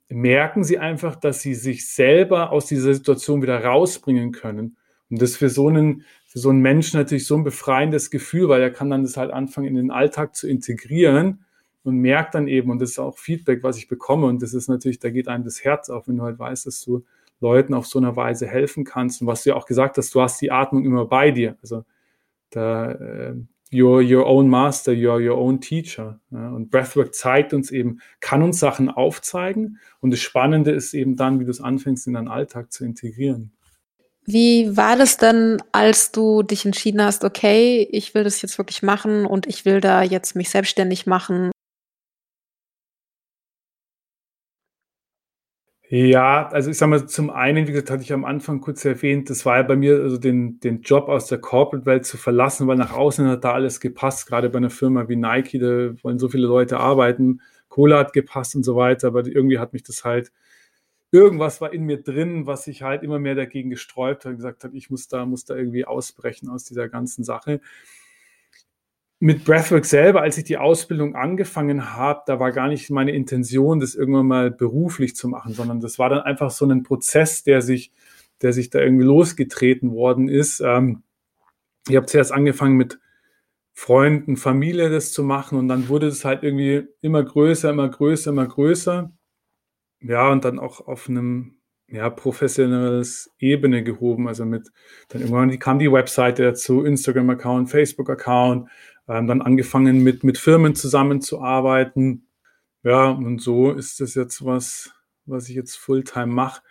[0.09, 4.77] merken sie einfach, dass sie sich selber aus dieser Situation wieder rausbringen können.
[5.09, 8.61] Und das für so einen, für so einen Menschen natürlich so ein befreiendes Gefühl, weil
[8.61, 11.45] er kann dann das halt anfangen, in den Alltag zu integrieren
[11.87, 14.68] und merkt dann eben, und das ist auch Feedback, was ich bekomme, und das ist
[14.68, 17.05] natürlich, da geht einem das Herz auf, wenn du halt weißt, dass du
[17.40, 19.20] Leuten auf so einer Weise helfen kannst.
[19.20, 21.57] Und was du ja auch gesagt hast, du hast die Atmung immer bei dir.
[21.62, 21.85] Also
[22.51, 23.35] da, äh,
[23.70, 26.18] you're your own master, you're your own teacher.
[26.31, 26.51] Ja?
[26.51, 29.79] Und Breathwork zeigt uns eben, kann uns Sachen aufzeigen.
[30.01, 33.53] Und das Spannende ist eben dann, wie du es anfängst, in deinen Alltag zu integrieren.
[34.25, 38.83] Wie war das denn, als du dich entschieden hast, okay, ich will das jetzt wirklich
[38.83, 41.53] machen und ich will da jetzt mich selbstständig machen
[45.88, 49.31] Ja, also ich sag mal, zum einen, wie gesagt, hatte ich am Anfang kurz erwähnt,
[49.31, 52.77] das war ja bei mir, also den, den Job aus der Corporate-Welt zu verlassen, weil
[52.77, 56.29] nach außen hat da alles gepasst, gerade bei einer Firma wie Nike, da wollen so
[56.29, 60.33] viele Leute arbeiten, Cola hat gepasst und so weiter, aber irgendwie hat mich das halt,
[61.12, 64.64] irgendwas war in mir drin, was sich halt immer mehr dagegen gesträubt hat und gesagt
[64.64, 67.61] hat, ich muss da, muss da irgendwie ausbrechen aus dieser ganzen Sache
[69.18, 73.81] mit Breathwork selber, als ich die Ausbildung angefangen habe, da war gar nicht meine Intention,
[73.81, 77.62] das irgendwann mal beruflich zu machen, sondern das war dann einfach so ein Prozess, der
[77.62, 77.92] sich,
[78.42, 80.61] der sich da irgendwie losgetreten worden ist.
[80.61, 81.02] Ähm,
[81.88, 82.98] ich habe zuerst angefangen mit
[83.72, 88.31] Freunden, Familie das zu machen und dann wurde es halt irgendwie immer größer, immer größer,
[88.31, 89.12] immer größer.
[90.00, 91.57] Ja, und dann auch auf einem
[91.88, 94.29] ja, professionelles Ebene gehoben.
[94.29, 94.70] Also mit,
[95.09, 98.68] dann irgendwann kam die Webseite dazu, Instagram-Account, Facebook-Account,
[99.09, 102.29] ähm, dann angefangen mit, mit Firmen zusammenzuarbeiten.
[102.83, 104.92] Ja, und so ist das jetzt was,
[105.25, 106.62] was ich jetzt Fulltime mache.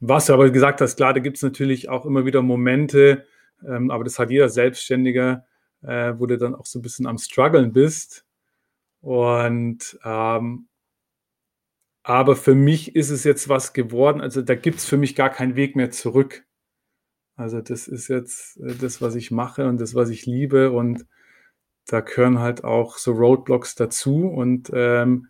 [0.00, 3.26] Was du aber gesagt hast, klar, da gibt es natürlich auch immer wieder Momente,
[3.66, 5.46] ähm, aber das hat jeder Selbstständiger,
[5.82, 8.26] äh, wo du dann auch so ein bisschen am Struggeln bist.
[9.00, 10.68] Und ähm,
[12.04, 15.30] aber für mich ist es jetzt was geworden, also da gibt es für mich gar
[15.30, 16.44] keinen Weg mehr zurück.
[17.36, 21.06] Also das ist jetzt äh, das, was ich mache und das, was ich liebe und
[21.86, 24.26] da gehören halt auch so Roadblocks dazu.
[24.26, 25.28] Und ähm,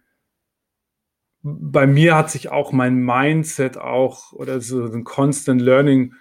[1.42, 6.14] bei mir hat sich auch mein Mindset auch oder so ein Constant Learning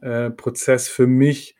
[0.00, 1.56] äh, Prozess für mich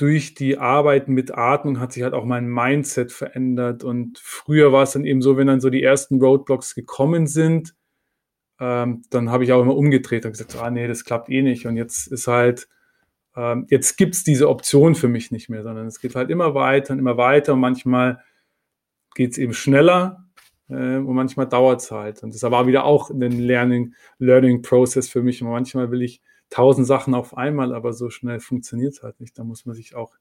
[0.00, 3.84] durch die Arbeit mit Atmung hat sich halt auch mein Mindset verändert.
[3.84, 7.74] Und früher war es dann eben so, wenn dann so die ersten Roadblocks gekommen sind,
[8.58, 11.66] ähm, dann habe ich auch immer umgedreht und gesagt, ah nee, das klappt eh nicht.
[11.66, 12.66] Und jetzt ist halt
[13.36, 16.54] ähm, jetzt gibt es diese Option für mich nicht mehr, sondern es geht halt immer
[16.54, 18.22] weiter und immer weiter und manchmal
[19.14, 20.24] geht es eben schneller
[20.68, 22.22] äh, und manchmal dauert es halt.
[22.22, 25.42] Und das war wieder auch ein Learning, Learning Process für mich.
[25.42, 29.38] Und manchmal will ich tausend Sachen auf einmal, aber so schnell funktioniert es halt nicht.
[29.38, 30.16] Da muss man sich auch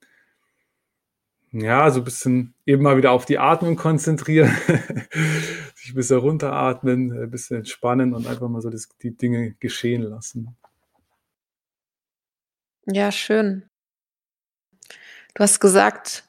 [1.51, 4.51] ja, so ein bisschen eben mal wieder auf die Atmung konzentrieren,
[5.75, 10.03] sich ein bisschen runteratmen, ein bisschen entspannen und einfach mal so das, die Dinge geschehen
[10.03, 10.55] lassen.
[12.91, 13.69] Ja, schön.
[15.35, 16.23] Du hast gesagt,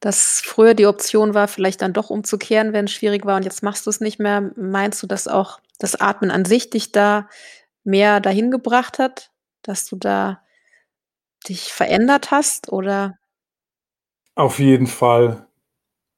[0.00, 3.62] dass früher die Option war, vielleicht dann doch umzukehren, wenn es schwierig war und jetzt
[3.62, 4.50] machst du es nicht mehr.
[4.56, 7.28] Meinst du, dass auch das Atmen an sich dich da
[7.84, 9.30] mehr dahin gebracht hat,
[9.62, 10.42] dass du da
[11.48, 13.18] dich verändert hast oder?
[14.34, 15.46] Auf jeden Fall.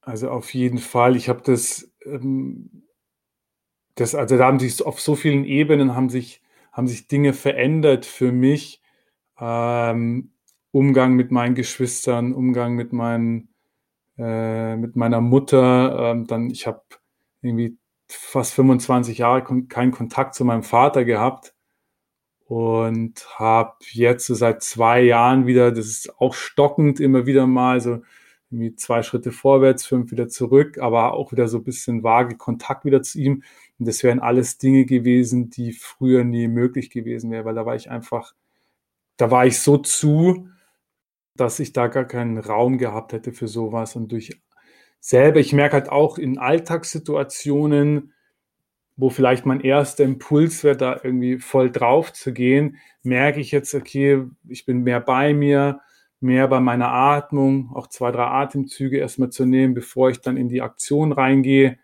[0.00, 1.16] Also auf jeden Fall.
[1.16, 2.86] Ich habe das, ähm,
[3.96, 6.42] das, also da haben sich auf so vielen Ebenen haben sich,
[6.72, 8.82] haben sich Dinge verändert für mich.
[9.38, 10.32] Ähm,
[10.70, 13.48] Umgang mit meinen Geschwistern, Umgang mit meinen
[14.18, 16.12] äh, mit meiner Mutter.
[16.12, 16.82] Ähm, dann, ich habe
[17.42, 21.54] irgendwie fast 25 Jahre kon keinen Kontakt zu meinem Vater gehabt
[22.46, 27.80] und habe jetzt so seit zwei Jahren wieder, das ist auch stockend immer wieder mal,
[27.80, 28.02] so
[28.50, 32.84] irgendwie zwei Schritte vorwärts, fünf wieder zurück, aber auch wieder so ein bisschen vage Kontakt
[32.84, 33.42] wieder zu ihm.
[33.78, 37.74] Und das wären alles Dinge gewesen, die früher nie möglich gewesen wären, weil da war
[37.74, 38.34] ich einfach,
[39.16, 40.48] da war ich so zu,
[41.36, 44.40] dass ich da gar keinen Raum gehabt hätte für sowas und durch
[45.00, 48.12] selber, ich merke halt auch in Alltagssituationen,
[48.96, 53.74] wo vielleicht mein erster Impuls wäre, da irgendwie voll drauf zu gehen, merke ich jetzt,
[53.74, 55.80] okay, ich bin mehr bei mir,
[56.20, 60.48] mehr bei meiner Atmung, auch zwei, drei Atemzüge erstmal zu nehmen, bevor ich dann in
[60.48, 61.78] die Aktion reingehe.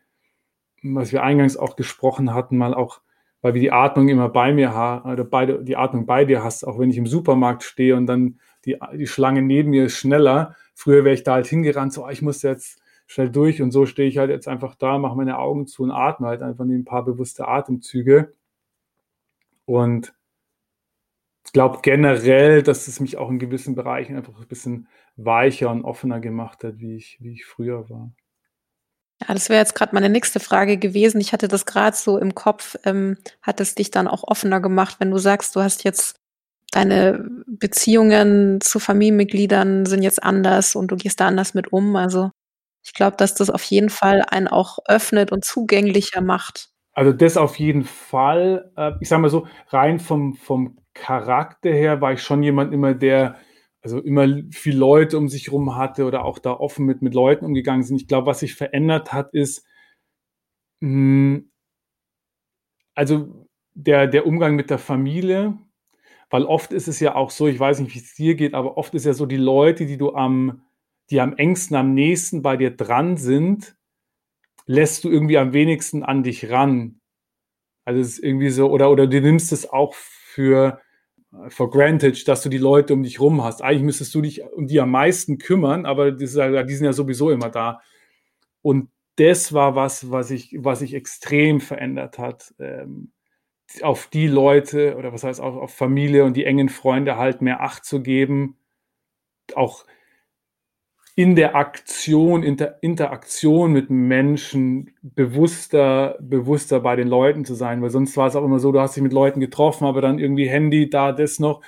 [0.83, 3.03] Was wir eingangs auch gesprochen hatten, mal auch,
[3.43, 6.65] weil wir die Atmung immer bei mir haben, oder beide, die Atmung bei dir hast,
[6.65, 10.57] auch wenn ich im Supermarkt stehe und dann die, die Schlange neben mir ist schneller.
[10.75, 13.87] Früher wäre ich da halt hingerannt, so, oh, ich muss jetzt schnell durch und so
[13.87, 16.85] stehe ich halt jetzt einfach da, mache meine Augen zu und atme halt einfach ein
[16.85, 18.35] paar bewusste Atemzüge.
[19.65, 20.15] Und
[21.45, 25.85] ich glaube generell, dass es mich auch in gewissen Bereichen einfach ein bisschen weicher und
[25.85, 28.13] offener gemacht hat, wie ich, wie ich früher war.
[29.21, 31.21] Ja, das wäre jetzt gerade meine nächste Frage gewesen.
[31.21, 32.77] Ich hatte das gerade so im Kopf.
[32.85, 36.17] Ähm, hat es dich dann auch offener gemacht, wenn du sagst, du hast jetzt
[36.73, 41.97] deine Beziehungen zu Familienmitgliedern sind jetzt anders und du gehst da anders mit um.
[41.97, 42.31] Also
[42.83, 46.71] ich glaube, dass das auf jeden Fall einen auch öffnet und zugänglicher macht.
[46.93, 48.73] Also das auf jeden Fall.
[48.77, 52.95] Äh, ich sage mal so, rein vom, vom Charakter her war ich schon jemand immer,
[52.95, 53.37] der
[53.83, 57.45] also immer viel Leute um sich rum hatte oder auch da offen mit, mit Leuten
[57.45, 57.97] umgegangen sind.
[57.97, 59.65] Ich glaube, was sich verändert hat, ist,
[60.81, 61.51] mh, hm,
[62.95, 65.57] also der, der Umgang mit der Familie,
[66.29, 68.77] weil oft ist es ja auch so, ich weiß nicht, wie es dir geht, aber
[68.77, 70.63] oft ist ja so, die Leute, die du am,
[71.11, 73.77] die am engsten, am nächsten bei dir dran sind,
[74.67, 77.01] lässt du irgendwie am wenigsten an dich ran.
[77.85, 80.81] Also es ist irgendwie so, oder, oder du nimmst es auch für,
[81.49, 83.63] for granted, dass du die Leute um dich rum hast.
[83.63, 87.51] Eigentlich müsstest du dich um die am meisten kümmern, aber die sind ja sowieso immer
[87.51, 87.81] da.
[88.63, 92.55] Und das war was, was sich was ich extrem verändert hat.
[92.59, 93.13] Ähm,
[93.83, 97.61] auf die Leute oder was heißt auch auf Familie und die engen Freunde halt mehr
[97.61, 98.57] Acht zu geben,
[99.55, 99.85] auch
[101.21, 107.91] in der Aktion, Inter Interaktion mit Menschen bewusster, bewusster bei den Leuten zu sein, weil
[107.91, 110.49] sonst war es auch immer so, du hast dich mit Leuten getroffen, aber dann irgendwie
[110.49, 111.61] Handy, da, das noch.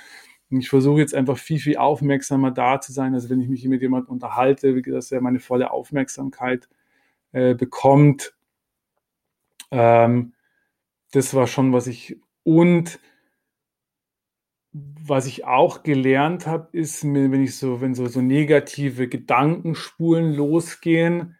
[0.49, 3.13] Und ich versuche jetzt einfach viel, viel aufmerksamer da zu sein.
[3.13, 6.67] Also wenn ich mich mit jemandem unterhalte, dass er meine volle Aufmerksamkeit
[7.31, 8.33] äh, bekommt.
[9.69, 10.33] Ähm,
[11.11, 12.99] das war schon, was ich und
[14.73, 21.37] was ich auch gelernt habe, ist, wenn ich so, wenn so, so negative Gedankenspulen losgehen,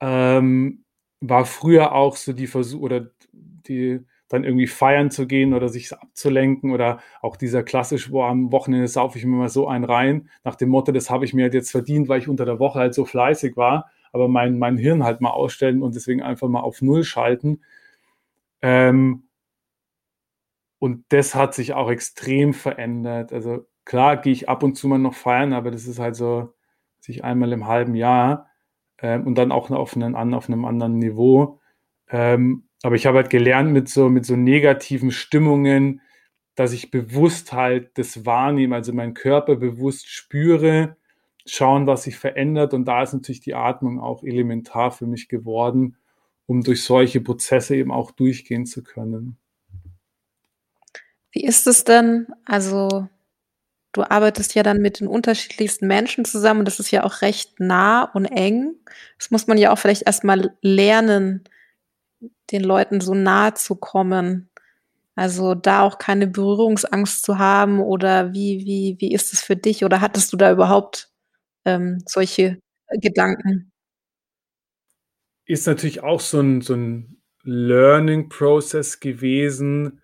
[0.00, 0.84] ähm,
[1.20, 5.92] war früher auch so die Versuch oder die dann irgendwie feiern zu gehen oder sich
[5.92, 10.28] abzulenken oder auch dieser klassisch, wo am Wochenende saufe ich mir mal so einen rein,
[10.44, 12.78] nach dem Motto, das habe ich mir halt jetzt verdient, weil ich unter der Woche
[12.78, 16.60] halt so fleißig war, aber mein, mein Hirn halt mal ausstellen und deswegen einfach mal
[16.60, 17.60] auf Null schalten.
[18.62, 19.24] Ähm,
[20.84, 23.32] und das hat sich auch extrem verändert.
[23.32, 26.52] Also klar gehe ich ab und zu mal noch feiern, aber das ist halt so
[27.00, 28.50] sich einmal im halben Jahr
[28.98, 31.58] ähm, und dann auch auf, einen, auf einem anderen Niveau.
[32.10, 36.02] Ähm, aber ich habe halt gelernt mit so, mit so negativen Stimmungen,
[36.54, 40.98] dass ich bewusst halt das wahrnehme, also meinen Körper bewusst spüre,
[41.46, 42.74] schauen, was sich verändert.
[42.74, 45.96] Und da ist natürlich die Atmung auch elementar für mich geworden,
[46.44, 49.38] um durch solche Prozesse eben auch durchgehen zu können.
[51.34, 52.28] Wie ist es denn?
[52.44, 53.08] Also,
[53.92, 58.04] du arbeitest ja dann mit den unterschiedlichsten Menschen zusammen das ist ja auch recht nah
[58.04, 58.76] und eng.
[59.18, 61.44] Das muss man ja auch vielleicht erstmal lernen,
[62.52, 64.50] den Leuten so nahe zu kommen.
[65.16, 69.84] Also, da auch keine Berührungsangst zu haben oder wie wie wie ist es für dich
[69.84, 71.10] oder hattest du da überhaupt,
[71.66, 72.60] ähm, solche
[73.02, 73.72] Gedanken?
[75.46, 80.00] Ist natürlich auch so ein, so ein Learning-Process gewesen.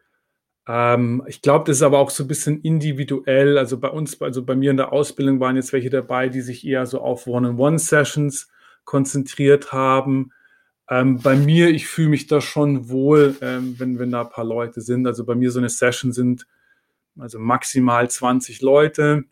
[0.72, 3.59] Ähm, ich glaube, das ist aber auch so ein bisschen individuell.
[3.59, 6.64] Also bei uns, also bei mir in der Ausbildung waren jetzt welche dabei, die sich
[6.64, 8.48] eher so auf One-on-One-Sessions
[8.85, 10.33] konzentriert haben.
[10.88, 14.44] Ähm, bei mir, ich fühle mich da schon wohl, ähm, wenn, wenn da ein paar
[14.44, 15.09] Leute sind.
[15.09, 16.46] Also bei mir so eine Session sind
[17.18, 19.24] also maximal 20 Leute.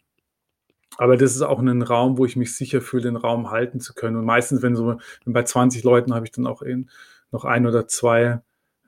[0.97, 3.95] Aber das ist auch ein Raum, wo ich mich sicher fühle, den Raum halten zu
[3.95, 4.17] können.
[4.17, 6.91] Und meistens, wenn so wenn bei 20 Leuten habe ich dann auch in,
[7.31, 8.41] noch ein oder zwei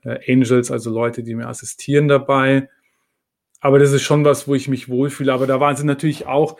[0.02, 2.68] äh, Angels, also Leute, die mir assistieren dabei.
[3.60, 5.32] Aber das ist schon was, wo ich mich wohlfühle.
[5.32, 6.56] Aber da waren sie natürlich auch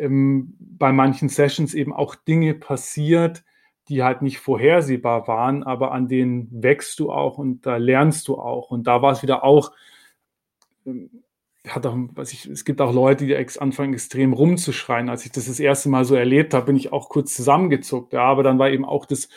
[0.00, 3.44] ähm, bei manchen Sessions eben auch Dinge passiert,
[3.88, 8.36] die halt nicht vorhersehbar waren, aber an denen wächst du auch und da lernst du
[8.36, 8.70] auch.
[8.70, 9.72] Und da war es wieder auch,
[10.84, 11.22] ähm,
[11.68, 15.08] hat auch, was ich, es gibt auch Leute, die ex anfangen extrem rumzuschreien.
[15.08, 18.12] Als ich das das erste Mal so erlebt habe, bin ich auch kurz zusammengezuckt.
[18.12, 19.28] Ja, aber dann war eben auch das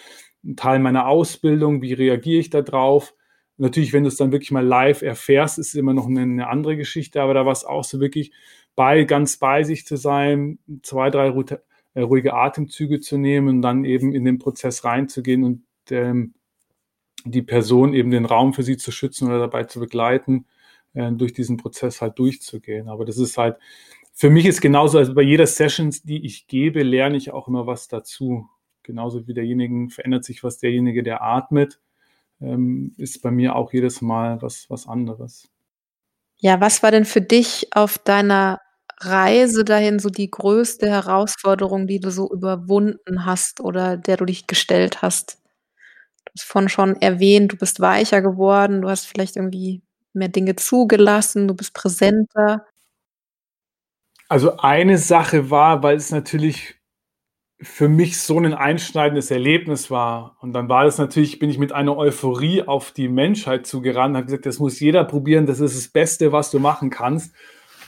[0.56, 1.82] Teil meiner Ausbildung.
[1.82, 3.14] Wie reagiere ich da drauf?
[3.60, 6.48] Natürlich, wenn du es dann wirklich mal live erfährst, ist es immer noch eine, eine
[6.48, 7.22] andere Geschichte.
[7.22, 8.32] Aber da war es auch so wirklich
[8.76, 11.28] bei, ganz bei sich zu sein, zwei, drei
[11.93, 16.34] äh, ruhige Atemzüge zu nehmen und dann eben in den Prozess reinzugehen und ähm,
[17.26, 20.45] die Person eben den Raum für sie zu schützen oder dabei zu begleiten,
[20.93, 22.88] äh, durch diesen Prozess halt durchzugehen.
[22.88, 23.58] Aber das ist halt,
[24.13, 27.67] für mich ist genauso, also bei jeder Session, die ich gebe, lerne ich auch immer
[27.67, 28.48] was dazu.
[28.84, 31.82] Genauso wie derjenigen verändert sich was, derjenige, der atmet,
[32.41, 35.49] ähm, ist bei mir auch jedes Mal was, was anderes.
[36.38, 38.60] Ja, was war denn für dich auf deiner
[39.02, 44.47] Reise dahin so die größte Herausforderung, die du so überwunden hast oder der du dich
[44.47, 45.41] gestellt hast?
[46.25, 49.82] Du hast vorhin schon erwähnt, du bist weicher geworden, du hast vielleicht irgendwie
[50.13, 52.65] mehr Dinge zugelassen, du bist präsenter.
[54.28, 56.79] Also eine Sache war, weil es natürlich
[57.62, 60.38] für mich so ein einschneidendes Erlebnis war.
[60.39, 64.26] Und dann war das natürlich, bin ich mit einer Euphorie auf die Menschheit zugerannt, habe
[64.26, 67.36] gesagt, das muss jeder probieren, das ist das Beste, was du machen kannst.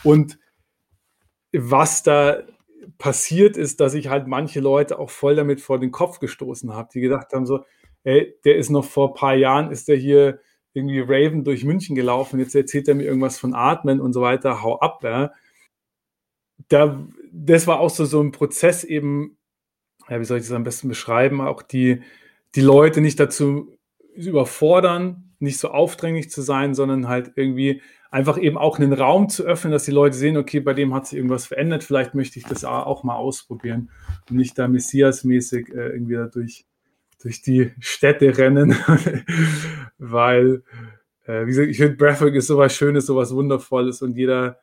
[0.04, 0.40] Und
[1.54, 2.44] was da
[2.98, 6.90] passiert ist, dass ich halt manche Leute auch voll damit vor den Kopf gestoßen habe,
[6.94, 7.64] die gedacht haben so,
[8.04, 10.40] ey, der ist noch vor ein paar Jahren, ist der hier
[10.74, 14.64] irgendwie Raven durch München gelaufen, jetzt erzählt er mir irgendwas von Atmen und so weiter,
[14.64, 15.32] hau ab, ja.
[16.68, 19.38] Da, das war auch so, so ein Prozess eben,
[20.12, 22.02] ja, wie soll ich das am besten beschreiben, auch die,
[22.56, 23.78] die Leute nicht dazu
[24.14, 29.44] überfordern, nicht so aufdringlich zu sein, sondern halt irgendwie einfach eben auch einen Raum zu
[29.44, 32.46] öffnen, dass die Leute sehen, okay, bei dem hat sich irgendwas verändert, vielleicht möchte ich
[32.46, 33.90] das auch mal ausprobieren
[34.30, 36.66] und nicht da Messias-mäßig äh, irgendwie da durch,
[37.22, 38.76] durch die Städte rennen,
[39.98, 40.64] weil,
[41.24, 44.60] äh, wie gesagt, ich finde, Breathwork ist sowas Schönes, sowas Wundervolles und jeder,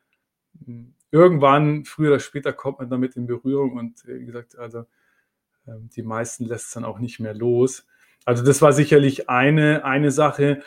[0.62, 4.84] hm, irgendwann, früher oder später kommt man damit in Berührung und äh, wie gesagt, also
[5.96, 7.86] die meisten lässt es dann auch nicht mehr los.
[8.24, 10.62] Also das war sicherlich eine, eine Sache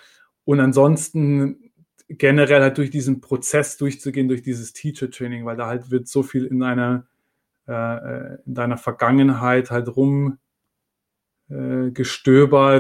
[0.46, 1.72] und ansonsten
[2.08, 6.46] generell halt durch diesen Prozess durchzugehen, durch dieses Teacher-Training, weil da halt wird so viel
[6.46, 7.08] in deiner,
[7.68, 10.40] äh, äh in deiner Vergangenheit halt rum
[11.50, 11.92] äh,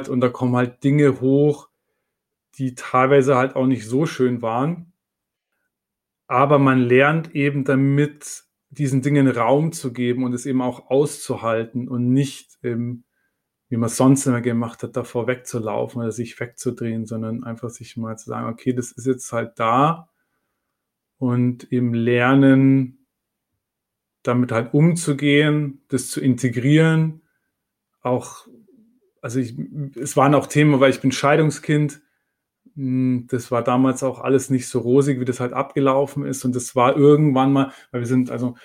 [0.09, 1.69] und da kommen halt Dinge hoch,
[2.55, 4.93] die teilweise halt auch nicht so schön waren.
[6.27, 11.87] Aber man lernt eben damit, diesen Dingen Raum zu geben und es eben auch auszuhalten
[11.87, 13.03] und nicht im
[13.71, 17.95] wie man es sonst immer gemacht hat, davor wegzulaufen oder sich wegzudrehen, sondern einfach sich
[17.95, 20.09] mal zu sagen, okay, das ist jetzt halt da
[21.17, 23.07] und eben lernen,
[24.23, 27.21] damit halt umzugehen, das zu integrieren.
[28.01, 28.45] Auch,
[29.21, 29.57] also ich,
[29.95, 32.01] es waren auch Themen, weil ich bin Scheidungskind.
[32.75, 36.45] Hm, das war damals auch alles nicht so rosig, wie das halt abgelaufen ist.
[36.45, 38.55] Und das war irgendwann mal, weil wir sind, also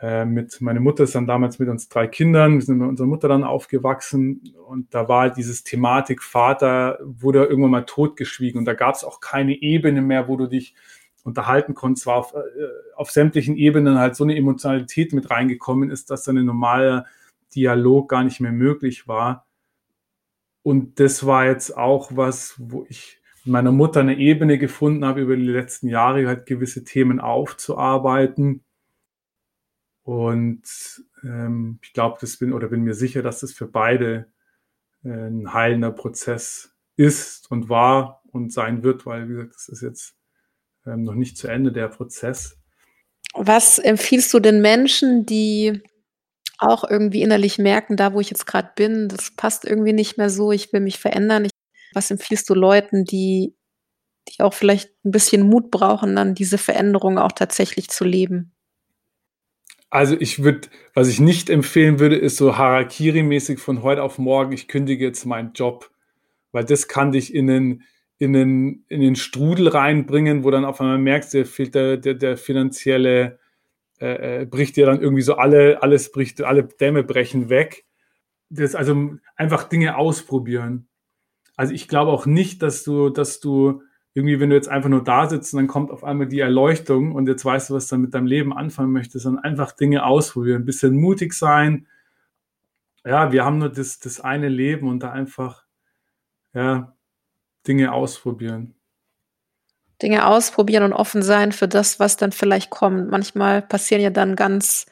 [0.00, 3.06] äh, mit, meine Mutter ist dann damals mit uns drei Kindern, wir sind mit unserer
[3.06, 8.66] Mutter dann aufgewachsen und da war halt dieses Thematik Vater, wurde irgendwann mal totgeschwiegen und
[8.66, 10.74] da gab es auch keine Ebene mehr, wo du dich
[11.24, 12.38] unterhalten konntest, war auf, äh,
[12.94, 17.06] auf sämtlichen Ebenen halt so eine Emotionalität mit reingekommen ist, dass dann ein normaler
[17.54, 19.46] Dialog gar nicht mehr möglich war.
[20.62, 25.36] Und das war jetzt auch was, wo ich meiner Mutter eine Ebene gefunden habe, über
[25.36, 28.64] die letzten Jahre halt gewisse Themen aufzuarbeiten
[30.06, 30.62] und
[31.24, 34.30] ähm, ich glaube, das bin oder bin mir sicher, dass das für beide
[35.04, 39.82] äh, ein heilender Prozess ist und war und sein wird, weil, wie gesagt, das ist
[39.82, 40.14] jetzt
[40.86, 42.56] ähm, noch nicht zu Ende der Prozess.
[43.34, 45.82] Was empfiehlst du den Menschen, die
[46.58, 50.30] auch irgendwie innerlich merken, da wo ich jetzt gerade bin, das passt irgendwie nicht mehr
[50.30, 51.48] so, ich will mich verändern.
[51.96, 53.54] Was empfiehlst du Leuten, die,
[54.28, 58.52] die auch vielleicht ein bisschen Mut brauchen, dann diese Veränderung auch tatsächlich zu leben?
[59.88, 64.52] Also ich würde, was ich nicht empfehlen würde, ist so Harakiri-mäßig von heute auf morgen,
[64.52, 65.90] ich kündige jetzt meinen Job.
[66.52, 67.82] Weil das kann dich in den,
[68.18, 72.36] in den, in den Strudel reinbringen, wo dann auf einmal merkst, der, der, der, der
[72.36, 73.38] finanzielle
[74.02, 77.86] äh, äh, bricht dir dann irgendwie so alle, alles bricht, alle Dämme brechen weg.
[78.50, 80.88] Das also einfach Dinge ausprobieren.
[81.56, 83.82] Also ich glaube auch nicht, dass du, dass du
[84.14, 87.12] irgendwie, wenn du jetzt einfach nur da sitzt und dann kommt auf einmal die Erleuchtung
[87.12, 90.62] und jetzt weißt du, was du mit deinem Leben anfangen möchtest, sondern einfach Dinge ausprobieren,
[90.62, 91.86] ein bisschen mutig sein.
[93.04, 95.64] Ja, wir haben nur das, das eine Leben und da einfach,
[96.54, 96.94] ja,
[97.66, 98.74] Dinge ausprobieren.
[100.02, 103.10] Dinge ausprobieren und offen sein für das, was dann vielleicht kommt.
[103.10, 104.86] Manchmal passieren ja dann ganz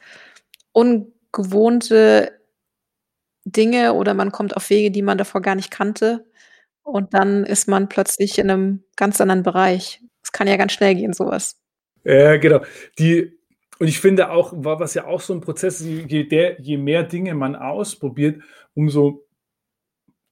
[0.71, 2.31] ungewohnte
[3.43, 6.25] Dinge oder man kommt auf Wege, die man davor gar nicht kannte.
[6.85, 10.01] Und dann ist man plötzlich in einem ganz anderen Bereich.
[10.23, 11.59] Es kann ja ganz schnell gehen, sowas.
[12.03, 12.61] Ja, genau.
[12.99, 13.39] Die,
[13.79, 17.33] und ich finde auch, was ja auch so ein Prozess je, der, je mehr Dinge
[17.33, 18.43] man ausprobiert,
[18.75, 19.25] umso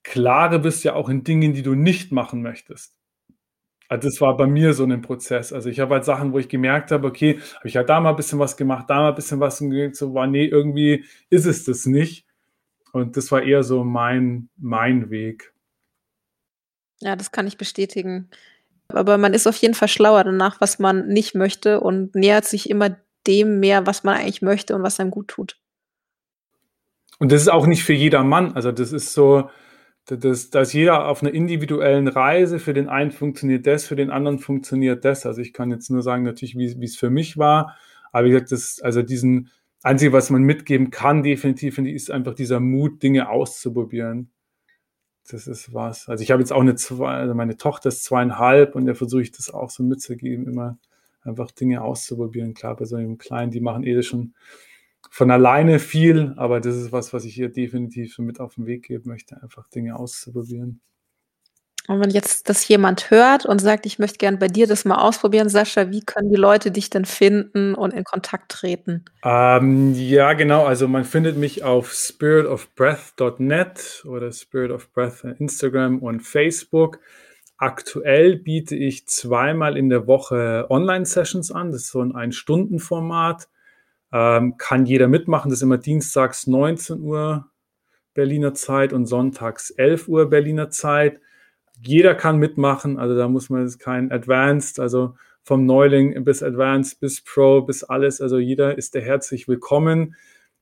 [0.04, 2.96] klarer bist du ja auch in Dingen, die du nicht machen möchtest.
[3.90, 5.52] Also das war bei mir so ein Prozess.
[5.52, 8.12] Also ich habe halt Sachen, wo ich gemerkt habe, okay, habe ich halt da mal
[8.12, 11.46] ein bisschen was gemacht, da mal ein bisschen was und so war, nee, irgendwie ist
[11.46, 12.28] es das nicht.
[12.92, 15.53] Und das war eher so mein, mein Weg.
[17.04, 18.30] Ja, das kann ich bestätigen.
[18.88, 22.70] Aber man ist auf jeden Fall schlauer danach, was man nicht möchte und nähert sich
[22.70, 22.98] immer
[23.28, 25.58] dem mehr, was man eigentlich möchte und was einem gut tut.
[27.20, 28.54] Und das ist auch nicht für jeder Mann.
[28.54, 29.50] Also das ist so,
[30.06, 34.40] dass, dass jeder auf einer individuellen Reise, für den einen funktioniert das, für den anderen
[34.40, 35.26] funktioniert das.
[35.26, 37.78] Also ich kann jetzt nur sagen, natürlich, wie, wie es für mich war.
[38.12, 39.50] Aber wie gesagt, das, also diesen,
[39.84, 44.32] Einzige, was man mitgeben kann, definitiv, finde ich, ist einfach dieser Mut, Dinge auszuprobieren.
[45.30, 46.10] Das ist was.
[46.10, 49.22] Also ich habe jetzt auch eine zwei, also meine Tochter ist zweieinhalb und da versuche
[49.22, 50.78] ich das auch so mitzugeben, immer
[51.22, 52.54] einfach Dinge auszuprobieren.
[52.54, 54.34] Klar, bei so einem Kleinen, die machen eh schon
[55.10, 58.84] von alleine viel, aber das ist was, was ich hier definitiv mit auf den Weg
[58.84, 60.82] geben möchte, einfach Dinge auszuprobieren.
[61.88, 65.00] Und wenn jetzt das jemand hört und sagt, ich möchte gerne bei dir das mal
[65.00, 69.04] ausprobieren, Sascha, wie können die Leute dich denn finden und in Kontakt treten?
[69.24, 70.66] Ähm, ja, genau.
[70.66, 77.00] Also man findet mich auf spiritofbreath.net oder Spirit of Breath Instagram und Facebook.
[77.58, 81.72] Aktuell biete ich zweimal in der Woche Online-Sessions an.
[81.72, 83.50] Das ist so ein Ein-Stunden-Format.
[84.14, 85.50] Ähm, kann jeder mitmachen.
[85.50, 87.50] Das ist immer dienstags 19 Uhr
[88.14, 91.20] Berliner Zeit und sonntags 11 Uhr Berliner Zeit.
[91.82, 93.00] Jeder kann mitmachen.
[93.00, 98.22] Also da muss man kein Advanced, also vom Neuling bis Advanced bis Pro bis alles.
[98.22, 100.16] Also jeder ist der herzlich willkommen.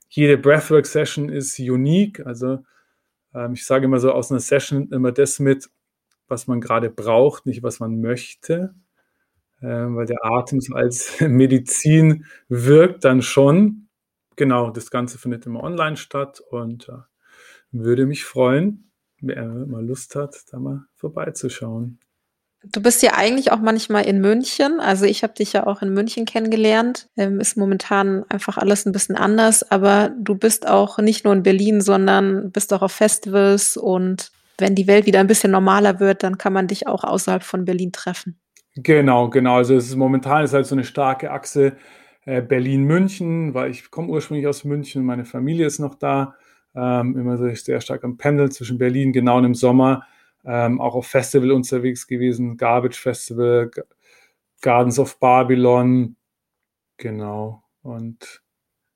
[0.09, 2.26] Jede Breathwork-Session ist unique.
[2.26, 2.59] Also
[3.34, 5.70] ähm, ich sage immer so aus einer Session immer das mit,
[6.28, 8.74] was man gerade braucht, nicht was man möchte
[9.62, 13.88] äh, weil der Atem so als Medizin wirkt dann schon.
[14.36, 16.93] Genau, das Ganze findet immer online statt und äh,
[17.72, 18.90] würde mich freuen,
[19.22, 21.99] wer mal Lust hat, da mal vorbeizuschauen.
[22.63, 24.80] Du bist ja eigentlich auch manchmal in München.
[24.80, 27.07] Also ich habe dich ja auch in München kennengelernt.
[27.17, 31.41] Ähm, ist momentan einfach alles ein bisschen anders, aber du bist auch nicht nur in
[31.41, 36.22] Berlin, sondern bist auch auf Festivals und wenn die Welt wieder ein bisschen normaler wird,
[36.22, 38.39] dann kann man dich auch außerhalb von Berlin treffen.
[38.76, 39.55] Genau, genau.
[39.55, 41.76] Also es ist momentan ist halt so eine starke Achse
[42.26, 46.36] äh, Berlin-München, weil ich komme ursprünglich aus München, meine Familie ist noch da.
[46.76, 50.05] Ähm, immer so sehr stark am Pendeln zwischen Berlin, genau im Sommer.
[50.43, 53.82] Ähm, auch auf Festival unterwegs gewesen, Garbage Festival, G
[54.61, 56.15] Gardens of Babylon,
[56.97, 57.63] genau.
[57.82, 58.41] Und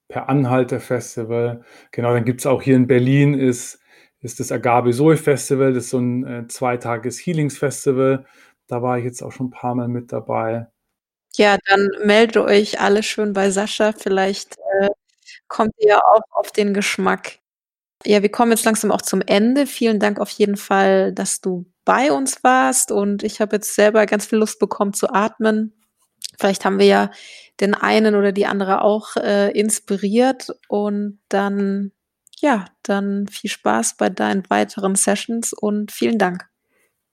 [0.08, 1.64] per Anhalter Festival.
[1.92, 3.80] Genau, dann gibt es auch hier in Berlin ist,
[4.22, 8.26] ist das Agabe Zoe Festival, das ist so ein äh, zweitages Healings Festival.
[8.68, 10.68] Da war ich jetzt auch schon ein paar Mal mit dabei.
[11.36, 13.92] Ja, dann meldet euch alle schön bei Sascha.
[13.92, 14.90] Vielleicht äh,
[15.48, 17.40] kommt ihr auch auf den Geschmack.
[18.04, 19.66] Ja, wir kommen jetzt langsam auch zum Ende.
[19.68, 22.92] Vielen Dank auf jeden Fall, dass du bei uns warst.
[22.92, 25.74] Und ich habe jetzt selber ganz viel Lust bekommen zu atmen.
[26.38, 27.12] Vielleicht haben wir ja
[27.62, 30.50] den einen oder die andere auch äh, inspiriert.
[30.68, 31.92] Und dann,
[32.40, 36.46] ja, dann viel Spaß bei deinen weiteren Sessions und vielen Dank.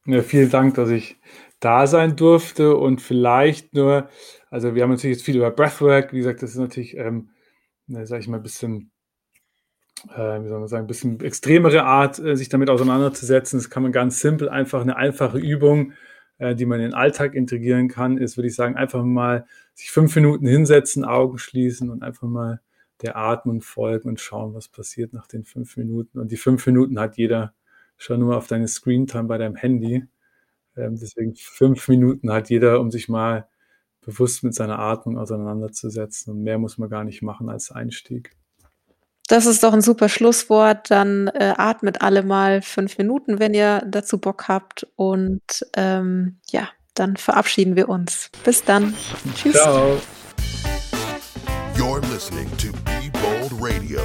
[0.05, 1.17] Ja, vielen Dank, dass ich
[1.61, 4.09] da sein durfte und vielleicht nur,
[4.51, 7.31] also wir haben natürlich jetzt viel über Breathwork, wie gesagt, das ist natürlich, ähm,
[7.87, 8.92] sage ich mal, ein bisschen,
[10.15, 13.59] äh, wie soll man sagen, ein bisschen extremere Art, äh, sich damit auseinanderzusetzen.
[13.59, 15.93] Das kann man ganz simpel, einfach eine einfache Übung,
[16.39, 19.91] äh, die man in den Alltag integrieren kann, ist, würde ich sagen, einfach mal sich
[19.91, 22.61] fünf Minuten hinsetzen, Augen schließen und einfach mal
[23.03, 26.19] der Atmung folgen und schauen, was passiert nach den fünf Minuten.
[26.19, 27.55] Und die fünf Minuten hat jeder
[27.97, 30.05] Schau nur auf deine Screentime bei deinem Handy.
[30.77, 33.49] Ähm, deswegen fünf Minuten hat jeder, um sich mal
[34.01, 36.33] bewusst mit seiner Atmung auseinanderzusetzen.
[36.33, 38.37] Und mehr muss man gar nicht machen als Einstieg.
[39.33, 40.91] Das ist doch ein super Schlusswort.
[40.91, 44.87] Dann äh, atmet alle mal fünf Minuten, wenn ihr dazu Bock habt.
[44.95, 45.41] Und
[45.75, 48.29] ähm, ja, dann verabschieden wir uns.
[48.45, 48.95] Bis dann.
[49.35, 49.55] Tschüss.
[49.55, 49.99] Ciao.
[51.79, 54.03] You're listening to Be Bold Radio.